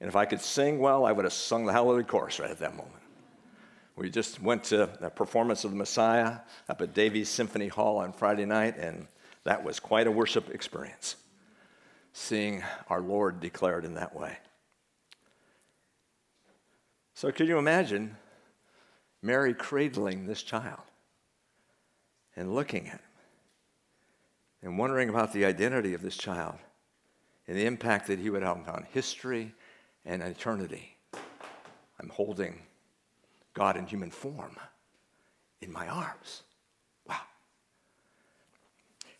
And 0.00 0.08
if 0.08 0.16
I 0.16 0.24
could 0.24 0.40
sing 0.40 0.80
well, 0.80 1.06
I 1.06 1.12
would 1.12 1.24
have 1.24 1.32
sung 1.32 1.66
the 1.66 1.72
Hallelujah 1.72 2.02
chorus 2.02 2.40
right 2.40 2.50
at 2.50 2.58
that 2.58 2.74
moment. 2.74 3.04
We 3.94 4.10
just 4.10 4.42
went 4.42 4.64
to 4.64 4.90
a 5.06 5.08
performance 5.08 5.62
of 5.62 5.70
the 5.70 5.76
Messiah 5.76 6.38
up 6.68 6.82
at 6.82 6.94
Davies 6.94 7.28
Symphony 7.28 7.68
Hall 7.68 7.98
on 7.98 8.12
Friday 8.12 8.44
night, 8.44 8.76
and 8.76 9.06
that 9.44 9.62
was 9.62 9.78
quite 9.78 10.08
a 10.08 10.10
worship 10.10 10.50
experience, 10.50 11.14
seeing 12.12 12.64
our 12.88 13.00
Lord 13.00 13.38
declared 13.38 13.84
in 13.84 13.94
that 13.94 14.16
way. 14.16 14.38
So, 17.14 17.30
can 17.30 17.46
you 17.46 17.58
imagine 17.58 18.16
Mary 19.22 19.54
cradling 19.54 20.26
this 20.26 20.42
child 20.42 20.82
and 22.34 22.52
looking 22.52 22.88
at 22.88 22.94
him 22.94 23.00
and 24.62 24.78
wondering 24.78 25.08
about 25.08 25.32
the 25.32 25.44
identity 25.44 25.94
of 25.94 26.02
this 26.02 26.16
child 26.16 26.56
and 27.46 27.56
the 27.56 27.66
impact 27.66 28.08
that 28.08 28.18
he 28.18 28.30
would 28.30 28.42
have 28.42 28.68
on 28.68 28.86
history 28.92 29.54
and 30.04 30.22
eternity? 30.22 30.96
I'm 32.00 32.08
holding 32.08 32.58
God 33.54 33.76
in 33.76 33.86
human 33.86 34.10
form 34.10 34.56
in 35.62 35.72
my 35.72 35.86
arms. 35.86 36.42
Wow. 37.08 37.20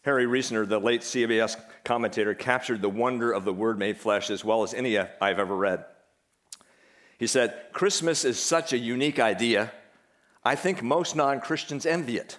Harry 0.03 0.27
Reasoner, 0.27 0.67
the 0.67 0.81
late 0.81 1.03
CBS 1.03 1.57
commentator, 1.85 2.35
captured 2.35 2.83
the 2.83 2.89
wonder 2.89 3.31
of 3.31 3.45
the 3.45 3.53
Word 3.53 3.79
made 3.79 3.97
flesh 3.97 4.31
as 4.31 4.45
well 4.45 4.65
as 4.65 4.75
any 4.75 4.99
I've 4.99 5.39
ever 5.39 5.55
read. 5.55 5.85
He 7.19 7.27
said, 7.27 7.55
Christmas 7.73 8.25
is 8.25 8.39
such 8.39 8.73
a 8.73 8.79
unique 8.79 9.19
idea 9.19 9.73
I 10.45 10.57
think 10.57 10.83
most 10.83 11.17
non 11.17 11.41
Christians 11.41 11.87
envy 11.87 12.19
it. 12.19 12.39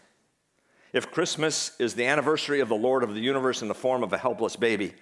If 0.93 1.11
Christmas 1.11 1.71
is 1.79 1.95
the 1.95 2.05
anniversary 2.05 2.59
of 2.59 2.69
the 2.69 2.75
Lord 2.75 3.03
of 3.03 3.13
the 3.13 3.19
universe 3.19 3.61
in 3.61 3.67
the 3.67 3.73
form 3.73 4.03
of 4.03 4.13
a 4.13 4.17
helpless 4.17 4.55
baby, 4.55 4.93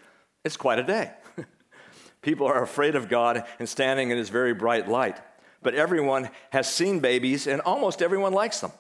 it's 0.44 0.58
quite 0.58 0.80
a 0.80 0.84
day. 0.84 1.12
People 2.22 2.48
are 2.48 2.64
afraid 2.64 2.96
of 2.96 3.10
God 3.10 3.44
and 3.60 3.68
standing 3.68 4.10
in 4.10 4.18
his 4.18 4.30
very 4.30 4.54
bright 4.54 4.88
light. 4.88 5.20
But 5.62 5.76
everyone 5.76 6.30
has 6.52 6.68
seen 6.68 7.00
babies 7.00 7.46
and 7.46 7.62
almost 7.62 8.02
everyone 8.02 8.34
likes 8.34 8.62
them. 8.62 8.72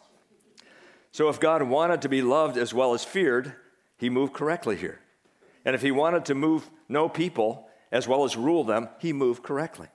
So 1.11 1.29
if 1.29 1.39
God 1.39 1.61
wanted 1.63 2.01
to 2.01 2.09
be 2.09 2.21
loved 2.21 2.57
as 2.57 2.73
well 2.73 2.93
as 2.93 3.03
feared, 3.03 3.53
he 3.97 4.09
moved 4.09 4.33
correctly 4.33 4.75
here. 4.75 4.99
And 5.65 5.75
if 5.75 5.81
he 5.81 5.91
wanted 5.91 6.25
to 6.25 6.35
move 6.35 6.69
no 6.89 7.07
people 7.07 7.67
as 7.91 8.07
well 8.07 8.23
as 8.23 8.35
rule 8.35 8.63
them, 8.63 8.89
he 8.99 9.13
moved 9.13 9.43
correctly. 9.43 9.87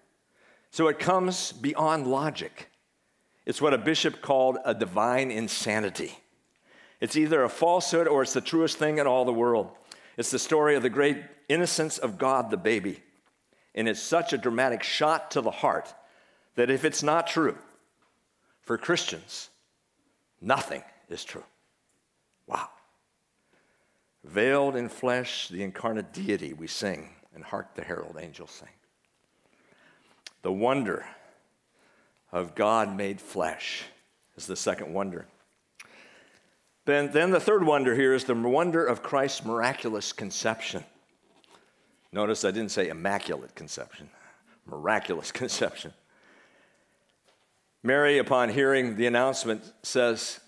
So 0.70 0.88
it 0.88 0.98
comes 0.98 1.52
beyond 1.52 2.06
logic. 2.06 2.70
It's 3.46 3.62
what 3.62 3.74
a 3.74 3.78
bishop 3.78 4.20
called 4.20 4.58
a 4.64 4.74
divine 4.74 5.30
insanity. 5.30 6.18
It's 7.00 7.16
either 7.16 7.42
a 7.42 7.48
falsehood 7.48 8.06
or 8.08 8.22
it's 8.22 8.32
the 8.32 8.40
truest 8.40 8.76
thing 8.76 8.98
in 8.98 9.06
all 9.06 9.24
the 9.24 9.32
world. 9.32 9.70
It's 10.16 10.30
the 10.30 10.38
story 10.38 10.74
of 10.74 10.82
the 10.82 10.90
great 10.90 11.22
innocence 11.48 11.98
of 11.98 12.18
God, 12.18 12.50
the 12.50 12.56
baby. 12.56 13.00
And 13.74 13.88
it's 13.88 14.02
such 14.02 14.32
a 14.32 14.38
dramatic 14.38 14.82
shot 14.82 15.30
to 15.32 15.40
the 15.40 15.50
heart 15.50 15.94
that 16.56 16.70
if 16.70 16.84
it's 16.84 17.02
not 17.02 17.28
true, 17.28 17.56
for 18.62 18.76
Christians, 18.76 19.48
nothing 20.42 20.82
is 21.08 21.24
true. 21.24 21.44
Wow. 22.46 22.68
Veiled 24.24 24.76
in 24.76 24.88
flesh, 24.88 25.48
the 25.48 25.62
incarnate 25.62 26.12
deity, 26.12 26.52
we 26.52 26.66
sing, 26.66 27.10
and 27.34 27.44
hark 27.44 27.74
the 27.74 27.84
herald 27.84 28.18
angels 28.20 28.50
sing. 28.50 28.68
The 30.42 30.52
wonder 30.52 31.06
of 32.32 32.54
God 32.54 32.96
made 32.96 33.20
flesh 33.20 33.84
is 34.36 34.46
the 34.46 34.56
second 34.56 34.92
wonder. 34.94 35.26
Then, 36.84 37.10
then 37.12 37.30
the 37.30 37.40
third 37.40 37.64
wonder 37.64 37.94
here 37.94 38.14
is 38.14 38.24
the 38.24 38.34
wonder 38.34 38.84
of 38.84 39.02
Christ's 39.02 39.44
miraculous 39.44 40.12
conception. 40.12 40.84
Notice 42.12 42.44
I 42.44 42.50
didn't 42.50 42.70
say 42.70 42.88
immaculate 42.88 43.54
conception, 43.54 44.08
miraculous 44.66 45.30
conception. 45.32 45.92
Mary, 47.82 48.18
upon 48.18 48.48
hearing 48.48 48.96
the 48.96 49.06
announcement, 49.06 49.62
says, 49.82 50.40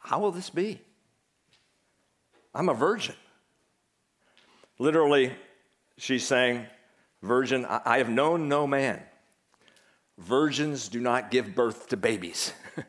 How 0.00 0.18
will 0.18 0.32
this 0.32 0.50
be? 0.50 0.80
I'm 2.54 2.68
a 2.68 2.74
virgin. 2.74 3.14
Literally, 4.78 5.32
she's 5.96 6.26
saying, 6.26 6.66
Virgin, 7.22 7.64
I 7.66 7.98
have 7.98 8.08
known 8.08 8.48
no 8.48 8.66
man 8.66 9.02
virgins 10.18 10.88
do 10.88 11.00
not 11.00 11.30
give 11.30 11.54
birth 11.54 11.88
to 11.88 11.96
babies. 11.96 12.52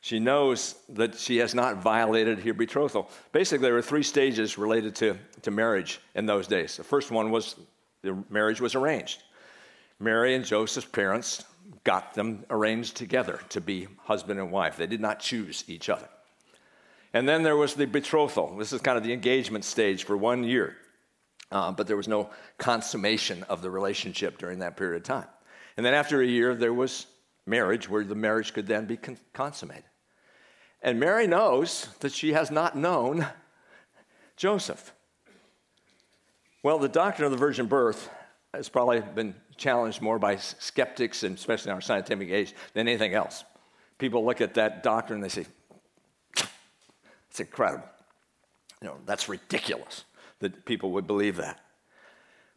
she 0.00 0.18
knows 0.18 0.74
that 0.90 1.14
she 1.14 1.38
has 1.38 1.54
not 1.54 1.76
violated 1.76 2.40
her 2.40 2.52
betrothal. 2.52 3.08
Basically, 3.32 3.62
there 3.62 3.74
were 3.74 3.82
three 3.82 4.02
stages 4.02 4.58
related 4.58 4.94
to, 4.96 5.16
to 5.42 5.50
marriage 5.50 6.00
in 6.14 6.26
those 6.26 6.46
days. 6.46 6.76
The 6.76 6.84
first 6.84 7.10
one 7.10 7.30
was 7.30 7.56
the 8.02 8.22
marriage 8.28 8.60
was 8.60 8.74
arranged. 8.74 9.22
Mary 9.98 10.34
and 10.34 10.44
Joseph's 10.44 10.86
parents 10.86 11.44
got 11.84 12.14
them 12.14 12.44
arranged 12.50 12.96
together 12.96 13.40
to 13.48 13.60
be 13.60 13.88
husband 14.04 14.38
and 14.38 14.52
wife. 14.52 14.76
They 14.76 14.86
did 14.86 15.00
not 15.00 15.20
choose 15.20 15.64
each 15.68 15.88
other. 15.88 16.08
And 17.14 17.26
then 17.26 17.42
there 17.42 17.56
was 17.56 17.74
the 17.74 17.86
betrothal. 17.86 18.56
This 18.58 18.72
is 18.72 18.80
kind 18.82 18.98
of 18.98 19.04
the 19.04 19.12
engagement 19.12 19.64
stage 19.64 20.04
for 20.04 20.16
one 20.16 20.44
year. 20.44 20.76
Uh, 21.52 21.70
but 21.70 21.86
there 21.86 21.96
was 21.96 22.08
no 22.08 22.30
consummation 22.58 23.44
of 23.44 23.62
the 23.62 23.70
relationship 23.70 24.38
during 24.38 24.58
that 24.58 24.76
period 24.76 24.96
of 24.96 25.02
time. 25.04 25.28
And 25.76 25.86
then 25.86 25.94
after 25.94 26.20
a 26.20 26.26
year, 26.26 26.54
there 26.54 26.74
was 26.74 27.06
marriage, 27.46 27.88
where 27.88 28.04
the 28.04 28.14
marriage 28.14 28.52
could 28.52 28.66
then 28.66 28.86
be 28.86 28.96
con- 28.96 29.18
consummated. 29.32 29.84
And 30.82 30.98
Mary 30.98 31.26
knows 31.26 31.88
that 32.00 32.12
she 32.12 32.32
has 32.32 32.50
not 32.50 32.76
known 32.76 33.26
Joseph. 34.36 34.92
Well, 36.62 36.78
the 36.78 36.88
doctrine 36.88 37.26
of 37.26 37.32
the 37.32 37.38
virgin 37.38 37.66
birth 37.66 38.10
has 38.52 38.68
probably 38.68 39.00
been 39.00 39.34
challenged 39.56 40.02
more 40.02 40.18
by 40.18 40.36
skeptics, 40.36 41.22
and 41.22 41.36
especially 41.36 41.70
in 41.70 41.74
our 41.74 41.80
scientific 41.80 42.30
age, 42.30 42.54
than 42.74 42.88
anything 42.88 43.14
else. 43.14 43.44
People 43.98 44.24
look 44.24 44.40
at 44.40 44.54
that 44.54 44.82
doctrine 44.82 45.22
and 45.22 45.24
they 45.24 45.42
say, 45.42 45.46
it's 47.30 47.40
incredible. 47.40 47.88
You 48.82 48.88
know, 48.88 48.96
that's 49.06 49.28
ridiculous 49.28 50.04
that 50.52 50.64
people 50.64 50.92
would 50.92 51.06
believe 51.06 51.36
that. 51.36 51.60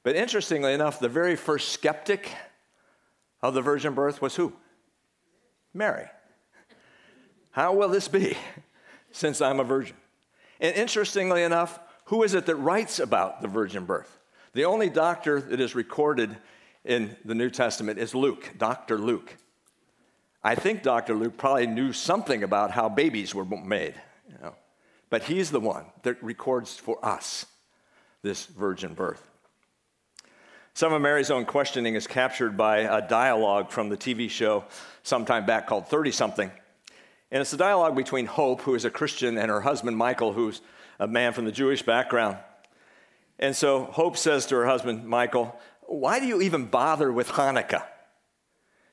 But 0.04 0.16
interestingly 0.16 0.74
enough, 0.74 1.00
the 1.00 1.10
very 1.10 1.36
first 1.36 1.70
skeptic 1.70 2.32
of 3.42 3.54
the 3.54 3.62
virgin 3.62 3.94
birth 3.94 4.22
was 4.22 4.36
who? 4.36 4.54
Mary. 5.74 6.08
How 7.52 7.74
will 7.74 7.90
this 7.90 8.08
be 8.08 8.38
since 9.12 9.42
I'm 9.42 9.60
a 9.60 9.64
virgin? 9.64 9.96
And 10.60 10.76
interestingly 10.76 11.44
enough, 11.44 11.80
who 12.06 12.24
is 12.24 12.34
it 12.34 12.46
that 12.46 12.56
writes 12.56 13.00
about 13.00 13.42
the 13.42 13.48
virgin 13.48 13.86
birth? 13.86 14.20
The 14.54 14.66
only 14.66 14.90
doctor 14.90 15.40
that 15.42 15.60
is 15.60 15.76
recorded 15.76 16.36
in 16.84 17.16
the 17.24 17.36
New 17.36 17.50
Testament 17.50 18.00
is 18.00 18.16
Luke, 18.16 18.52
Dr. 18.58 18.98
Luke. 18.98 19.36
I 20.44 20.56
think 20.56 20.82
Dr. 20.82 21.14
Luke 21.14 21.38
probably 21.38 21.68
knew 21.68 21.94
something 21.94 22.44
about 22.44 22.72
how 22.72 22.90
babies 22.90 23.36
were 23.36 23.46
made, 23.46 23.96
you 24.28 24.38
know. 24.42 24.56
but 25.10 25.24
he's 25.24 25.52
the 25.52 25.60
one 25.60 25.86
that 26.04 26.22
records 26.24 26.76
for 26.76 27.04
us 27.06 27.46
this 28.22 28.46
virgin 28.46 28.94
birth. 28.94 29.26
Some 30.74 30.94
of 30.94 31.02
Mary's 31.02 31.32
own 31.32 31.46
questioning 31.46 31.96
is 31.96 32.08
captured 32.08 32.56
by 32.56 32.80
a 32.80 33.06
dialogue 33.08 33.72
from 33.72 33.90
the 33.90 33.98
TV 33.98 34.30
show 34.30 34.64
sometime 35.04 35.46
back 35.46 35.68
called 35.68 35.88
30 35.88 36.12
something. 36.12 36.52
And 37.32 37.42
it's 37.42 37.54
a 37.54 37.58
dialogue 37.58 37.96
between 37.96 38.26
Hope, 38.26 38.62
who 38.62 38.76
is 38.76 38.86
a 38.86 38.90
Christian, 38.90 39.38
and 39.38 39.50
her 39.50 39.62
husband 39.62 39.98
Michael, 39.98 40.34
who's 40.34 40.62
a 41.00 41.08
man 41.08 41.34
from 41.34 41.46
the 41.46 41.52
Jewish 41.52 41.82
background. 41.82 42.38
And 43.40 43.56
so 43.56 43.86
Hope 43.86 44.18
says 44.18 44.46
to 44.48 44.56
her 44.56 44.66
husband 44.66 45.06
Michael, 45.06 45.58
Why 45.82 46.20
do 46.20 46.26
you 46.26 46.42
even 46.42 46.66
bother 46.66 47.12
with 47.12 47.30
Hanukkah? 47.30 47.86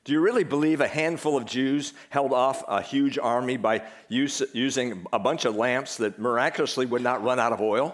Do 0.03 0.13
you 0.13 0.21
really 0.21 0.45
believe 0.45 0.79
a 0.79 0.87
handful 0.87 1.35
of 1.35 1.45
Jews 1.45 1.93
held 2.09 2.31
off 2.31 2.63
a 2.67 2.81
huge 2.81 3.17
army 3.17 3.57
by 3.57 3.83
use, 4.07 4.41
using 4.53 5.05
a 5.11 5.19
bunch 5.19 5.43
of 5.43 5.55
lamps 5.55 5.97
that 5.97 6.17
miraculously 6.17 6.85
would 6.85 7.01
not 7.01 7.23
run 7.23 7.39
out 7.39 7.51
of 7.51 7.59
oil? 7.59 7.93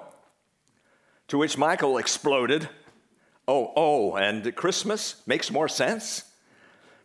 To 1.29 1.37
which 1.37 1.57
Michael 1.57 1.97
exploded. 1.97 2.69
Oh, 3.47 3.73
oh, 3.75 4.15
and 4.15 4.55
Christmas 4.55 5.21
makes 5.27 5.51
more 5.51 5.67
sense? 5.67 6.23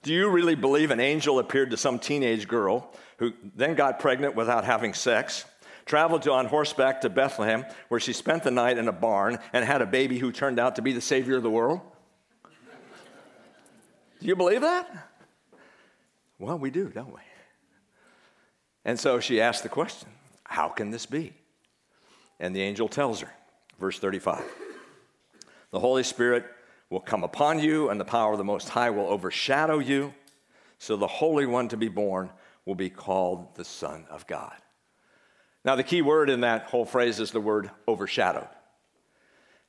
Do 0.03 0.13
you 0.13 0.31
really 0.31 0.55
believe 0.55 0.91
an 0.91 1.01
angel 1.01 1.39
appeared 1.39 1.71
to 1.71 1.77
some 1.77 1.99
teenage 1.99 2.47
girl 2.47 2.93
who 3.19 3.33
then 3.57 3.75
got 3.75 3.99
pregnant 3.99 4.37
without 4.37 4.65
having 4.65 4.95
sex, 4.95 5.45
traveled 5.87 6.23
to, 6.23 6.33
on 6.33 6.47
horseback 6.47 7.01
to 7.01 7.11
Bethlehem, 7.11 7.65
where 7.89 7.99
she 7.99 8.13
spent 8.13 8.45
the 8.45 8.51
night 8.51 8.79
in 8.79 8.87
a 8.87 8.93
barn 8.93 9.39
and 9.53 9.65
had 9.65 9.83
a 9.83 9.87
baby 9.87 10.19
who 10.19 10.31
turned 10.31 10.59
out 10.59 10.77
to 10.77 10.83
be 10.83 10.93
the 10.93 11.01
Savior 11.01 11.37
of 11.37 11.43
the 11.43 11.51
world? 11.51 11.81
Do 14.21 14.27
you 14.27 14.37
believe 14.37 14.61
that? 14.61 15.09
Well, 16.39 16.59
we 16.59 16.71
do, 16.71 16.89
don't 16.89 17.13
we? 17.13 17.21
And 18.85 18.99
so 18.99 19.21
she 19.21 19.41
asked 19.41 19.65
the 19.65 19.69
question 19.69 20.09
How 20.45 20.69
can 20.69 20.91
this 20.91 21.07
be? 21.07 21.35
And 22.41 22.55
the 22.55 22.63
angel 22.63 22.89
tells 22.89 23.21
her, 23.21 23.33
verse 23.79 23.99
35 23.99 24.45
The 25.71 25.81
Holy 25.81 26.03
Spirit 26.03 26.45
will 26.91 27.01
come 27.01 27.25
upon 27.25 27.59
you, 27.59 27.91
and 27.91 28.01
the 28.01 28.05
power 28.05 28.33
of 28.33 28.38
the 28.38 28.45
Most 28.45 28.69
High 28.69 28.91
will 28.91 29.07
overshadow 29.07 29.79
you. 29.79 30.14
So 30.79 30.97
the 30.97 31.07
Holy 31.07 31.47
One 31.47 31.69
to 31.69 31.77
be 31.77 31.88
born 31.88 32.31
will 32.64 32.75
be 32.75 32.91
called 32.91 33.55
the 33.57 33.64
Son 33.64 34.07
of 34.11 34.27
God. 34.27 34.55
Now, 35.64 35.75
the 35.75 35.83
key 35.83 36.03
word 36.03 36.31
in 36.31 36.43
that 36.43 36.64
whole 36.64 36.85
phrase 36.85 37.21
is 37.21 37.31
the 37.31 37.41
word 37.41 37.71
overshadowed. 37.87 38.49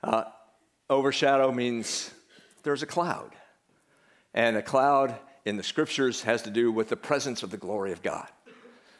Uh, 0.03 0.25
overshadow 0.89 1.51
means 1.51 2.11
there's 2.63 2.83
a 2.83 2.85
cloud. 2.85 3.31
And 4.33 4.55
a 4.55 4.61
cloud 4.61 5.15
in 5.45 5.57
the 5.57 5.63
scriptures 5.63 6.21
has 6.23 6.43
to 6.43 6.51
do 6.51 6.71
with 6.71 6.89
the 6.89 6.95
presence 6.95 7.43
of 7.43 7.49
the 7.49 7.57
glory 7.57 7.91
of 7.91 8.01
God. 8.01 8.27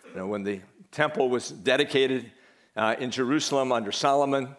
You 0.10 0.18
know, 0.18 0.28
when 0.28 0.44
the 0.44 0.62
temple 0.92 1.30
was 1.30 1.50
dedicated 1.50 2.32
uh, 2.76 2.96
in 3.00 3.12
Jerusalem 3.12 3.72
under 3.72 3.92
Solomon, 3.92 4.56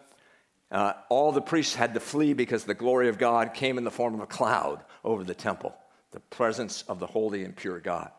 uh, 0.70 0.92
all 1.08 1.32
the 1.32 1.40
priests 1.40 1.74
had 1.74 1.94
to 1.94 2.00
flee 2.00 2.32
because 2.32 2.64
the 2.64 2.74
glory 2.74 3.08
of 3.08 3.18
God 3.18 3.54
came 3.54 3.76
in 3.76 3.84
the 3.84 3.90
form 3.90 4.14
of 4.14 4.20
a 4.20 4.26
cloud 4.26 4.84
over 5.04 5.24
the 5.24 5.34
temple, 5.34 5.74
the 6.12 6.20
presence 6.20 6.82
of 6.82 7.00
the 7.00 7.06
holy 7.06 7.44
and 7.44 7.56
pure 7.56 7.80
God. 7.80 8.10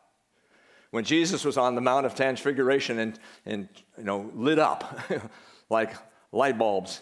When 0.91 1.05
Jesus 1.05 1.45
was 1.45 1.57
on 1.57 1.75
the 1.75 1.81
Mount 1.81 2.05
of 2.05 2.15
Transfiguration 2.15 2.99
and, 2.99 3.19
and 3.45 3.69
you 3.97 4.03
know, 4.03 4.29
lit 4.35 4.59
up 4.59 4.99
like 5.69 5.95
light 6.33 6.57
bulbs, 6.57 7.01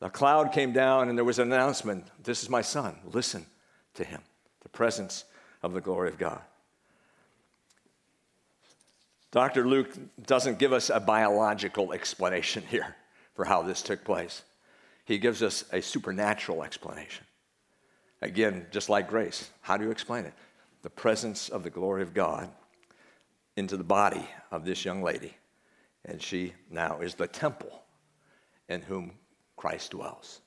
the 0.00 0.10
cloud 0.10 0.52
came 0.52 0.72
down 0.72 1.08
and 1.08 1.16
there 1.16 1.24
was 1.24 1.38
an 1.38 1.52
announcement 1.52 2.08
This 2.22 2.42
is 2.42 2.50
my 2.50 2.62
son, 2.62 2.96
listen 3.04 3.46
to 3.94 4.04
him. 4.04 4.20
The 4.62 4.68
presence 4.68 5.24
of 5.62 5.74
the 5.74 5.80
glory 5.80 6.08
of 6.08 6.18
God. 6.18 6.40
Dr. 9.30 9.66
Luke 9.66 9.90
doesn't 10.26 10.58
give 10.58 10.72
us 10.72 10.90
a 10.90 10.98
biological 10.98 11.92
explanation 11.92 12.64
here 12.68 12.96
for 13.34 13.44
how 13.44 13.62
this 13.62 13.82
took 13.82 14.04
place. 14.04 14.42
He 15.12 15.18
gives 15.18 15.42
us 15.42 15.66
a 15.70 15.82
supernatural 15.82 16.64
explanation. 16.64 17.26
Again, 18.22 18.64
just 18.70 18.88
like 18.88 19.10
grace, 19.10 19.50
how 19.60 19.76
do 19.76 19.84
you 19.84 19.90
explain 19.90 20.24
it? 20.24 20.32
The 20.80 20.88
presence 20.88 21.50
of 21.50 21.64
the 21.64 21.68
glory 21.68 22.00
of 22.00 22.14
God 22.14 22.48
into 23.54 23.76
the 23.76 23.84
body 23.84 24.26
of 24.50 24.64
this 24.64 24.86
young 24.86 25.02
lady. 25.02 25.36
And 26.06 26.22
she 26.22 26.54
now 26.70 27.02
is 27.02 27.14
the 27.14 27.26
temple 27.26 27.82
in 28.70 28.80
whom 28.80 29.12
Christ 29.54 29.90
dwells. 29.90 30.40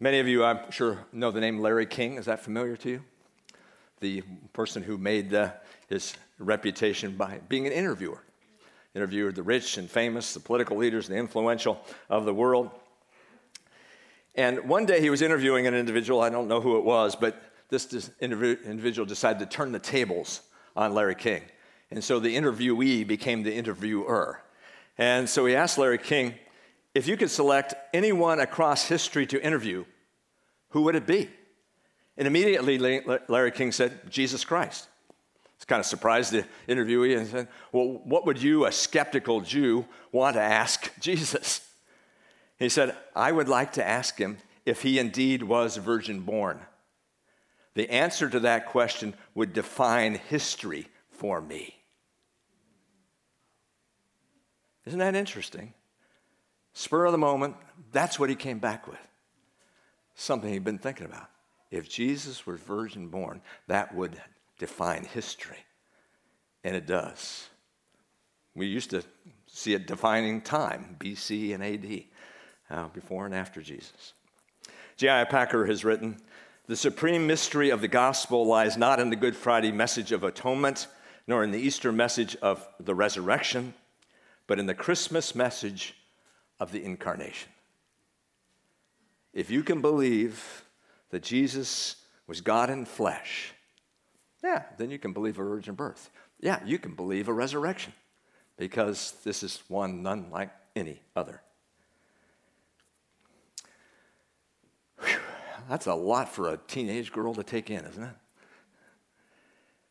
Many 0.00 0.20
of 0.20 0.28
you, 0.28 0.44
I'm 0.44 0.70
sure, 0.70 1.06
know 1.14 1.30
the 1.30 1.40
name 1.40 1.60
Larry 1.60 1.86
King. 1.86 2.16
Is 2.16 2.26
that 2.26 2.44
familiar 2.44 2.76
to 2.76 2.90
you? 2.90 3.04
The 4.00 4.22
person 4.52 4.82
who 4.82 4.98
made 4.98 5.32
uh, 5.32 5.52
his 5.88 6.12
reputation 6.38 7.16
by 7.16 7.40
being 7.48 7.66
an 7.66 7.72
interviewer. 7.72 8.22
Interviewed 8.94 9.34
the 9.34 9.42
rich 9.42 9.76
and 9.78 9.88
famous, 9.88 10.34
the 10.34 10.40
political 10.40 10.76
leaders, 10.76 11.06
the 11.06 11.16
influential 11.16 11.80
of 12.08 12.24
the 12.24 12.34
world. 12.34 12.70
And 14.34 14.68
one 14.68 14.86
day 14.86 15.00
he 15.00 15.10
was 15.10 15.22
interviewing 15.22 15.66
an 15.66 15.74
individual, 15.74 16.20
I 16.20 16.30
don't 16.30 16.48
know 16.48 16.60
who 16.60 16.76
it 16.76 16.84
was, 16.84 17.14
but 17.14 17.40
this 17.68 18.10
individual 18.20 19.06
decided 19.06 19.38
to 19.40 19.46
turn 19.46 19.70
the 19.72 19.78
tables 19.78 20.42
on 20.74 20.92
Larry 20.92 21.14
King. 21.14 21.42
And 21.90 22.02
so 22.02 22.18
the 22.20 22.34
interviewee 22.36 23.06
became 23.06 23.42
the 23.42 23.54
interviewer. 23.54 24.42
And 24.98 25.28
so 25.28 25.46
he 25.46 25.54
asked 25.54 25.78
Larry 25.78 25.98
King, 25.98 26.34
if 26.94 27.06
you 27.06 27.16
could 27.16 27.30
select 27.30 27.74
anyone 27.94 28.40
across 28.40 28.86
history 28.86 29.26
to 29.26 29.40
interview, 29.40 29.84
who 30.70 30.82
would 30.82 30.96
it 30.96 31.06
be? 31.06 31.30
And 32.16 32.26
immediately 32.26 32.78
Larry 33.28 33.50
King 33.52 33.72
said, 33.72 34.10
Jesus 34.10 34.44
Christ. 34.44 34.88
It's 35.60 35.66
kind 35.66 35.78
of 35.78 35.84
surprised 35.84 36.32
the 36.32 36.46
interviewee 36.66 37.18
and 37.18 37.26
said, 37.26 37.48
Well, 37.70 38.00
what 38.04 38.24
would 38.24 38.40
you, 38.40 38.64
a 38.64 38.72
skeptical 38.72 39.42
Jew, 39.42 39.84
want 40.10 40.36
to 40.36 40.40
ask 40.40 40.90
Jesus? 41.00 41.60
He 42.58 42.70
said, 42.70 42.96
I 43.14 43.30
would 43.30 43.46
like 43.46 43.72
to 43.72 43.86
ask 43.86 44.16
him 44.16 44.38
if 44.64 44.80
he 44.80 44.98
indeed 44.98 45.42
was 45.42 45.76
virgin 45.76 46.20
born. 46.20 46.60
The 47.74 47.90
answer 47.90 48.30
to 48.30 48.40
that 48.40 48.68
question 48.70 49.12
would 49.34 49.52
define 49.52 50.14
history 50.14 50.88
for 51.10 51.42
me. 51.42 51.76
Isn't 54.86 54.98
that 55.00 55.14
interesting? 55.14 55.74
Spur 56.72 57.04
of 57.04 57.12
the 57.12 57.18
moment, 57.18 57.56
that's 57.92 58.18
what 58.18 58.30
he 58.30 58.34
came 58.34 58.60
back 58.60 58.88
with. 58.88 58.98
Something 60.14 60.54
he'd 60.54 60.64
been 60.64 60.78
thinking 60.78 61.04
about. 61.04 61.28
If 61.70 61.86
Jesus 61.86 62.46
were 62.46 62.56
virgin 62.56 63.08
born, 63.08 63.42
that 63.66 63.94
would 63.94 64.18
define 64.60 65.04
history. 65.04 65.56
And 66.62 66.76
it 66.76 66.86
does. 66.86 67.48
We 68.54 68.66
used 68.66 68.90
to 68.90 69.02
see 69.46 69.72
it 69.72 69.86
defining 69.86 70.42
time, 70.42 70.96
BC 71.00 71.54
and 71.54 71.64
AD, 71.64 72.04
uh, 72.70 72.88
before 72.88 73.24
and 73.24 73.34
after 73.34 73.62
Jesus. 73.62 74.12
J.I. 74.96 75.24
Packer 75.24 75.64
has 75.64 75.82
written 75.82 76.18
The 76.66 76.76
supreme 76.76 77.26
mystery 77.26 77.70
of 77.70 77.80
the 77.80 77.88
gospel 77.88 78.46
lies 78.46 78.76
not 78.76 79.00
in 79.00 79.08
the 79.08 79.16
Good 79.16 79.34
Friday 79.34 79.72
message 79.72 80.12
of 80.12 80.22
atonement, 80.22 80.86
nor 81.26 81.42
in 81.42 81.52
the 81.52 81.58
Easter 81.58 81.90
message 81.90 82.36
of 82.36 82.68
the 82.78 82.94
resurrection, 82.94 83.72
but 84.46 84.58
in 84.58 84.66
the 84.66 84.74
Christmas 84.74 85.34
message 85.34 85.94
of 86.58 86.70
the 86.70 86.84
incarnation. 86.84 87.50
If 89.32 89.50
you 89.50 89.62
can 89.62 89.80
believe 89.80 90.64
that 91.10 91.22
Jesus 91.22 91.96
was 92.26 92.42
God 92.42 92.68
in 92.68 92.84
flesh, 92.84 93.54
yeah, 94.42 94.64
then 94.78 94.90
you 94.90 94.98
can 94.98 95.12
believe 95.12 95.38
a 95.38 95.44
virgin 95.44 95.74
birth. 95.74 96.10
Yeah, 96.40 96.60
you 96.64 96.78
can 96.78 96.94
believe 96.94 97.28
a 97.28 97.32
resurrection 97.32 97.92
because 98.56 99.14
this 99.24 99.42
is 99.42 99.62
one 99.68 100.02
none 100.02 100.30
like 100.30 100.50
any 100.74 101.00
other. 101.14 101.42
Whew, 105.00 105.18
that's 105.68 105.86
a 105.86 105.94
lot 105.94 106.32
for 106.32 106.48
a 106.48 106.56
teenage 106.56 107.12
girl 107.12 107.34
to 107.34 107.42
take 107.42 107.70
in, 107.70 107.84
isn't 107.84 108.02
it? 108.02 108.14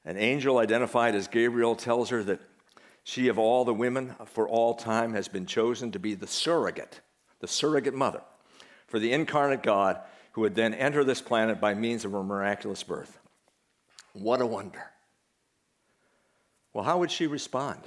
An 0.06 0.18
angel 0.18 0.58
identified 0.58 1.14
as 1.14 1.28
Gabriel 1.28 1.76
tells 1.76 2.10
her 2.10 2.24
that 2.24 2.40
she, 3.04 3.28
of 3.28 3.38
all 3.38 3.66
the 3.66 3.74
women 3.74 4.16
for 4.26 4.48
all 4.48 4.74
time, 4.74 5.14
has 5.14 5.28
been 5.28 5.46
chosen 5.46 5.92
to 5.92 6.00
be 6.00 6.16
the 6.16 6.28
surrogate, 6.28 7.02
the 7.40 7.48
surrogate 7.48 7.94
mother 7.94 8.22
for 8.88 9.00
the 9.00 9.12
incarnate 9.12 9.62
God 9.62 10.00
who 10.32 10.42
would 10.42 10.56
then 10.56 10.74
enter 10.74 11.04
this 11.04 11.22
planet 11.22 11.62
by 11.62 11.74
means 11.74 12.06
of 12.06 12.14
a 12.14 12.24
miraculous 12.24 12.82
birth. 12.84 13.20
What 14.20 14.42
a 14.42 14.46
wonder. 14.46 14.84
Well, 16.74 16.84
how 16.84 17.00
would 17.00 17.12
she 17.12 17.28
respond 17.28 17.82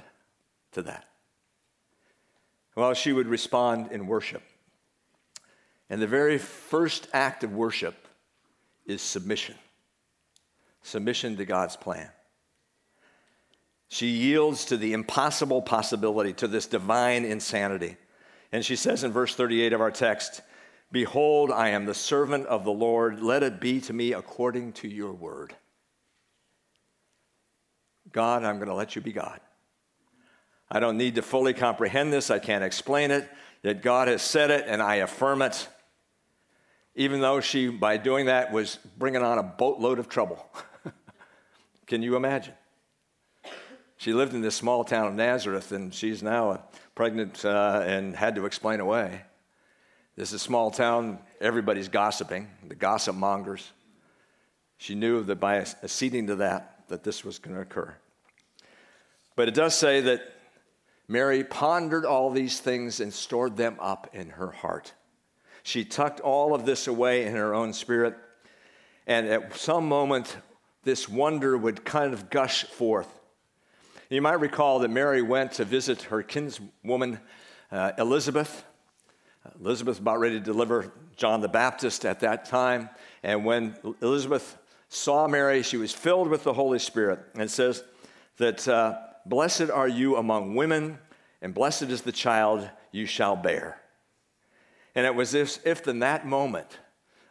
to 0.73 0.81
that? 0.83 1.05
Well, 2.75 2.93
she 2.93 3.13
would 3.13 3.27
respond 3.27 3.91
in 3.91 4.07
worship. 4.07 4.43
And 5.89 6.01
the 6.01 6.07
very 6.07 6.37
first 6.37 7.07
act 7.13 7.43
of 7.43 7.53
worship 7.53 8.07
is 8.85 9.01
submission 9.01 9.55
submission 10.83 11.37
to 11.37 11.45
God's 11.45 11.75
plan. 11.77 12.09
She 13.87 14.07
yields 14.07 14.65
to 14.65 14.77
the 14.77 14.93
impossible 14.93 15.61
possibility, 15.61 16.33
to 16.33 16.47
this 16.47 16.65
divine 16.65 17.25
insanity. 17.25 17.95
And 18.51 18.63
she 18.63 18.75
says 18.75 19.03
in 19.03 19.11
verse 19.11 19.33
38 19.35 19.73
of 19.73 19.81
our 19.81 19.91
text, 19.91 20.41
Behold, 20.91 21.51
I 21.51 21.69
am 21.69 21.85
the 21.85 21.93
servant 21.93 22.45
of 22.47 22.65
the 22.65 22.71
Lord. 22.71 23.21
Let 23.21 23.43
it 23.43 23.59
be 23.59 23.81
to 23.81 23.93
me 23.93 24.13
according 24.13 24.73
to 24.73 24.87
your 24.87 25.13
word. 25.13 25.55
God, 28.13 28.43
I'm 28.43 28.55
going 28.55 28.69
to 28.69 28.75
let 28.75 28.95
you 28.95 29.01
be 29.01 29.11
God. 29.11 29.39
I 30.71 30.79
don't 30.79 30.97
need 30.97 31.15
to 31.15 31.21
fully 31.21 31.53
comprehend 31.53 32.13
this, 32.13 32.31
I 32.31 32.39
can't 32.39 32.63
explain 32.63 33.11
it. 33.11 33.29
Yet 33.61 33.81
God 33.81 34.07
has 34.07 34.21
said 34.21 34.51
it, 34.51 34.65
and 34.67 34.81
I 34.81 34.95
affirm 34.95 35.41
it. 35.41 35.67
Even 36.95 37.21
though 37.21 37.41
she, 37.41 37.69
by 37.69 37.97
doing 37.97 38.27
that, 38.27 38.51
was 38.51 38.77
bringing 38.97 39.23
on 39.23 39.37
a 39.39 39.43
boatload 39.43 39.99
of 39.99 40.09
trouble. 40.09 40.45
Can 41.87 42.01
you 42.01 42.15
imagine? 42.15 42.53
She 43.97 44.13
lived 44.13 44.33
in 44.33 44.41
this 44.41 44.55
small 44.55 44.83
town 44.83 45.07
of 45.07 45.13
Nazareth, 45.13 45.71
and 45.71 45.93
she's 45.93 46.21
now 46.21 46.63
pregnant 46.93 47.45
uh, 47.45 47.83
and 47.85 48.15
had 48.15 48.35
to 48.35 48.45
explain 48.45 48.79
away. 48.79 49.21
This 50.15 50.29
is 50.29 50.35
a 50.35 50.39
small 50.39 50.69
town, 50.69 51.19
everybody's 51.41 51.87
gossiping, 51.87 52.49
the 52.67 52.75
gossip 52.75 53.15
mongers. 53.15 53.71
She 54.77 54.93
knew 54.93 55.23
that 55.23 55.39
by 55.39 55.57
acceding 55.57 56.27
to 56.27 56.35
that, 56.35 56.87
that 56.89 57.03
this 57.03 57.23
was 57.23 57.39
going 57.39 57.55
to 57.55 57.61
occur. 57.61 57.95
But 59.35 59.47
it 59.47 59.53
does 59.53 59.75
say 59.75 60.01
that 60.01 60.21
Mary 61.07 61.43
pondered 61.43 62.05
all 62.05 62.29
these 62.29 62.59
things 62.59 62.99
and 62.99 63.13
stored 63.13 63.57
them 63.57 63.77
up 63.79 64.09
in 64.13 64.29
her 64.29 64.51
heart. 64.51 64.93
She 65.63 65.85
tucked 65.85 66.19
all 66.19 66.53
of 66.53 66.65
this 66.65 66.87
away 66.87 67.25
in 67.25 67.35
her 67.35 67.53
own 67.53 67.73
spirit. 67.73 68.15
And 69.07 69.27
at 69.27 69.55
some 69.55 69.87
moment, 69.87 70.37
this 70.83 71.09
wonder 71.09 71.57
would 71.57 71.83
kind 71.83 72.13
of 72.13 72.29
gush 72.29 72.63
forth. 72.65 73.07
You 74.09 74.21
might 74.21 74.39
recall 74.39 74.79
that 74.79 74.89
Mary 74.89 75.21
went 75.21 75.53
to 75.53 75.65
visit 75.65 76.03
her 76.03 76.21
kinswoman, 76.21 77.19
uh, 77.71 77.93
Elizabeth. 77.97 78.63
Elizabeth 79.59 79.93
was 79.95 79.99
about 79.99 80.19
ready 80.19 80.39
to 80.39 80.45
deliver 80.45 80.91
John 81.15 81.41
the 81.41 81.47
Baptist 81.47 82.05
at 82.05 82.19
that 82.19 82.45
time. 82.45 82.89
And 83.23 83.43
when 83.43 83.75
Elizabeth 84.01 84.57
saw 84.89 85.27
Mary, 85.27 85.63
she 85.63 85.77
was 85.77 85.91
filled 85.91 86.27
with 86.27 86.43
the 86.43 86.53
Holy 86.53 86.79
Spirit. 86.79 87.19
And 87.35 87.49
says 87.49 87.83
that, 88.37 88.67
uh, 88.67 88.99
Blessed 89.25 89.69
are 89.69 89.87
you 89.87 90.17
among 90.17 90.55
women, 90.55 90.99
and 91.41 91.53
blessed 91.53 91.83
is 91.83 92.01
the 92.01 92.11
child 92.11 92.69
you 92.91 93.05
shall 93.05 93.35
bear. 93.35 93.79
And 94.95 95.05
it 95.05 95.15
was 95.15 95.33
as 95.33 95.59
if 95.65 95.87
in 95.87 95.99
that 95.99 96.27
moment, 96.27 96.79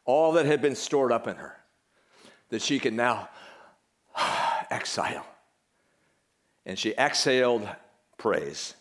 all 0.04 0.32
that 0.32 0.46
had 0.46 0.60
been 0.60 0.74
stored 0.74 1.12
up 1.12 1.26
in 1.28 1.36
her, 1.36 1.56
that 2.48 2.62
she 2.62 2.78
could 2.78 2.94
now 2.94 3.28
exhale. 4.70 5.26
And 6.64 6.78
she 6.78 6.94
exhaled 6.96 7.68
praise. 8.18 8.74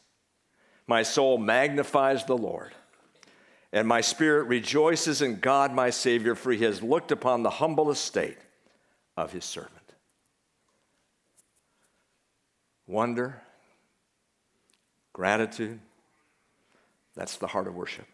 My 0.88 1.04
soul 1.04 1.38
magnifies 1.38 2.26
the 2.26 2.38
Lord, 2.38 2.74
and 3.72 3.88
my 3.88 4.02
spirit 4.02 4.44
rejoices 4.48 5.22
in 5.22 5.40
God 5.40 5.74
my 5.74 5.90
Savior, 5.90 6.36
for 6.36 6.52
he 6.52 6.64
has 6.64 6.84
looked 6.84 7.12
upon 7.12 7.44
the 7.44 7.50
humble 7.50 7.92
estate 7.92 8.38
of 9.16 9.32
his 9.32 9.46
servant. 9.46 9.81
Wonder, 12.88 13.42
gratitude, 15.14 15.80
that's 17.16 17.38
the 17.38 17.48
heart 17.48 17.68
of 17.68 17.76
worship. 17.76 18.08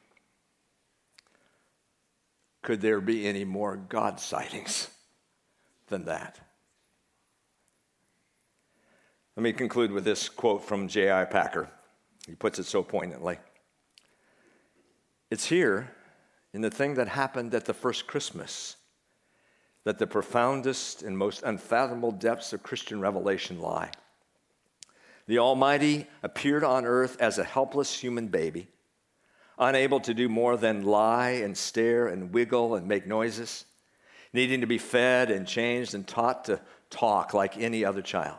Could 2.61 2.81
there 2.81 2.99
be 2.99 3.27
any 3.27 3.45
more 3.45 3.77
God 3.77 4.19
sightings 4.19 4.89
than 5.87 6.05
that? 6.05 6.39
Let 9.35 9.43
me 9.43 9.53
conclude 9.53 9.91
with 9.91 10.03
this 10.03 10.29
quote 10.29 10.65
from 10.65 10.87
J.I. 10.87 11.25
Packer. 11.25 11.69
He 12.25 12.35
puts 12.35 12.59
it 12.59 12.65
so 12.65 12.83
poignantly. 12.83 13.37
It's 15.29 15.45
here 15.45 15.91
in 16.53 16.61
the 16.61 16.71
thing 16.71 16.95
that 16.95 17.07
happened 17.07 17.53
at 17.53 17.65
the 17.65 17.73
first 17.73 18.07
Christmas 18.07 18.77
that 19.83 19.99
the 19.99 20.07
profoundest 20.07 21.03
and 21.03 21.17
most 21.17 21.43
unfathomable 21.43 22.11
depths 22.11 22.51
of 22.51 22.63
Christian 22.63 22.99
revelation 22.99 23.59
lie. 23.59 23.91
The 25.27 25.39
Almighty 25.39 26.07
appeared 26.23 26.63
on 26.63 26.85
earth 26.85 27.17
as 27.19 27.37
a 27.37 27.43
helpless 27.43 27.93
human 27.99 28.27
baby, 28.27 28.69
unable 29.59 29.99
to 30.01 30.13
do 30.13 30.29
more 30.29 30.55
than 30.55 30.85
lie 30.85 31.31
and 31.31 31.57
stare 31.57 32.07
and 32.07 32.33
wiggle 32.33 32.75
and 32.75 32.87
make 32.87 33.05
noises, 33.05 33.65
needing 34.31 34.61
to 34.61 34.67
be 34.67 34.77
fed 34.77 35.29
and 35.29 35.45
changed 35.45 35.93
and 35.93 36.07
taught 36.07 36.45
to 36.45 36.61
talk 36.89 37.33
like 37.33 37.57
any 37.57 37.83
other 37.83 38.01
child. 38.01 38.37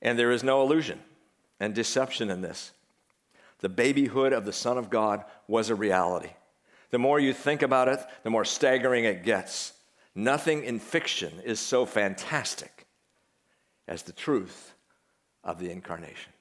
And 0.00 0.18
there 0.18 0.30
is 0.30 0.44
no 0.44 0.62
illusion 0.62 1.00
and 1.58 1.74
deception 1.74 2.30
in 2.30 2.40
this. 2.40 2.70
The 3.58 3.68
babyhood 3.68 4.32
of 4.32 4.44
the 4.44 4.52
Son 4.52 4.78
of 4.78 4.90
God 4.90 5.24
was 5.48 5.70
a 5.70 5.74
reality. 5.74 6.30
The 6.90 6.98
more 6.98 7.20
you 7.20 7.32
think 7.32 7.62
about 7.62 7.88
it, 7.88 8.00
the 8.22 8.30
more 8.30 8.44
staggering 8.44 9.04
it 9.04 9.24
gets. 9.24 9.72
Nothing 10.14 10.64
in 10.64 10.78
fiction 10.78 11.32
is 11.44 11.60
so 11.60 11.84
fantastic 11.84 12.86
as 13.86 14.02
the 14.02 14.12
truth 14.12 14.74
of 15.44 15.58
the 15.58 15.70
incarnation. 15.70 16.32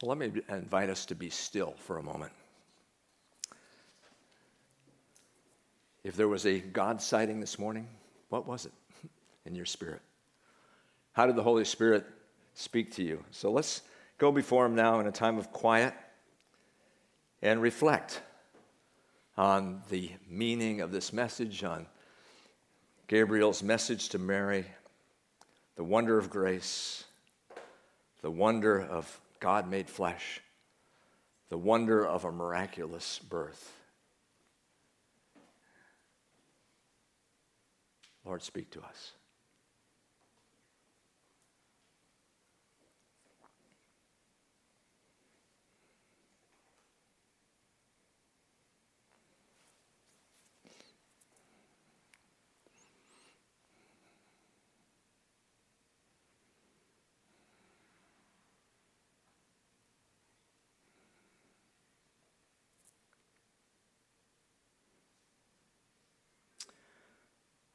So 0.00 0.06
let 0.06 0.18
me 0.18 0.32
invite 0.48 0.90
us 0.90 1.06
to 1.06 1.14
be 1.14 1.30
still 1.30 1.74
for 1.78 1.98
a 1.98 2.02
moment. 2.02 2.32
If 6.02 6.16
there 6.16 6.28
was 6.28 6.44
a 6.44 6.58
God 6.58 7.00
sighting 7.00 7.40
this 7.40 7.58
morning, 7.58 7.88
what 8.28 8.46
was 8.46 8.66
it 8.66 8.72
in 9.46 9.54
your 9.54 9.64
spirit? 9.64 10.02
How 11.12 11.26
did 11.26 11.36
the 11.36 11.42
Holy 11.42 11.64
Spirit 11.64 12.04
speak 12.54 12.92
to 12.96 13.02
you? 13.02 13.24
So 13.30 13.50
let's 13.50 13.82
go 14.18 14.30
before 14.30 14.66
Him 14.66 14.74
now 14.74 15.00
in 15.00 15.06
a 15.06 15.12
time 15.12 15.38
of 15.38 15.52
quiet 15.52 15.94
and 17.40 17.62
reflect 17.62 18.20
on 19.36 19.82
the 19.90 20.10
meaning 20.28 20.80
of 20.80 20.92
this 20.92 21.12
message, 21.12 21.64
on 21.64 21.86
Gabriel's 23.06 23.62
message 23.62 24.08
to 24.10 24.18
Mary, 24.18 24.64
the 25.76 25.84
wonder 25.84 26.18
of 26.18 26.30
grace, 26.30 27.04
the 28.22 28.30
wonder 28.30 28.80
of 28.80 29.20
God 29.40 29.68
made 29.68 29.90
flesh, 29.90 30.40
the 31.50 31.58
wonder 31.58 32.06
of 32.06 32.24
a 32.24 32.32
miraculous 32.32 33.18
birth. 33.18 33.72
Lord, 38.24 38.42
speak 38.42 38.70
to 38.70 38.80
us. 38.80 39.12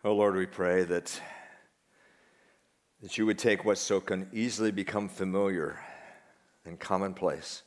Oh 0.01 0.13
Lord, 0.13 0.35
we 0.35 0.45
pray 0.45 0.85
that, 0.85 1.19
that 3.01 3.17
you 3.17 3.25
would 3.25 3.38
take 3.38 3.65
what 3.65 3.77
so 3.77 3.99
can 3.99 4.29
easily 4.31 4.71
become 4.71 5.09
familiar 5.09 5.77
and 6.63 6.79
commonplace 6.79 7.63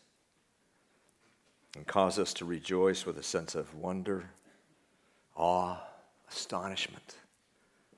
and 1.77 1.87
cause 1.87 2.19
us 2.19 2.33
to 2.35 2.47
rejoice 2.47 3.05
with 3.05 3.19
a 3.19 3.23
sense 3.23 3.55
of 3.55 3.75
wonder, 3.75 4.31
awe, 5.37 5.77
astonishment, 6.31 7.17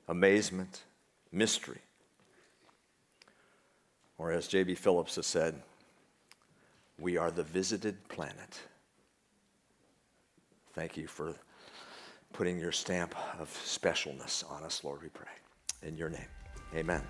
amazement, 0.08 0.82
mystery. 1.30 1.80
Or 4.18 4.32
as 4.32 4.48
J.B. 4.48 4.74
Phillips 4.74 5.14
has 5.14 5.28
said, 5.28 5.62
we 6.98 7.16
are 7.16 7.30
the 7.30 7.44
visited 7.44 8.08
planet. 8.08 8.58
Thank 10.72 10.96
you 10.96 11.06
for 11.06 11.34
putting 12.34 12.58
your 12.58 12.72
stamp 12.72 13.14
of 13.40 13.48
specialness 13.64 14.44
on 14.50 14.62
us, 14.64 14.84
Lord, 14.84 15.00
we 15.02 15.08
pray. 15.08 15.30
In 15.82 15.96
your 15.96 16.10
name, 16.10 16.28
amen. 16.74 17.00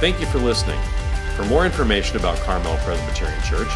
Thank 0.00 0.18
you 0.20 0.26
for 0.26 0.38
listening. 0.38 0.80
For 1.34 1.44
more 1.46 1.66
information 1.66 2.16
about 2.16 2.38
Carmel 2.38 2.76
Presbyterian 2.78 3.42
Church, 3.42 3.68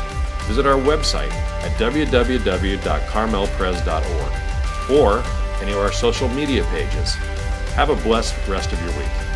visit 0.46 0.64
our 0.66 0.78
website 0.78 1.32
at 1.32 1.76
www.carmelpres.org 1.78 4.32
or 4.90 5.22
any 5.62 5.72
of 5.72 5.78
our 5.78 5.92
social 5.92 6.28
media 6.28 6.64
pages. 6.64 7.14
Have 7.74 7.90
a 7.90 7.96
blessed 7.96 8.34
rest 8.48 8.72
of 8.72 8.80
your 8.80 8.92
week. 8.96 9.29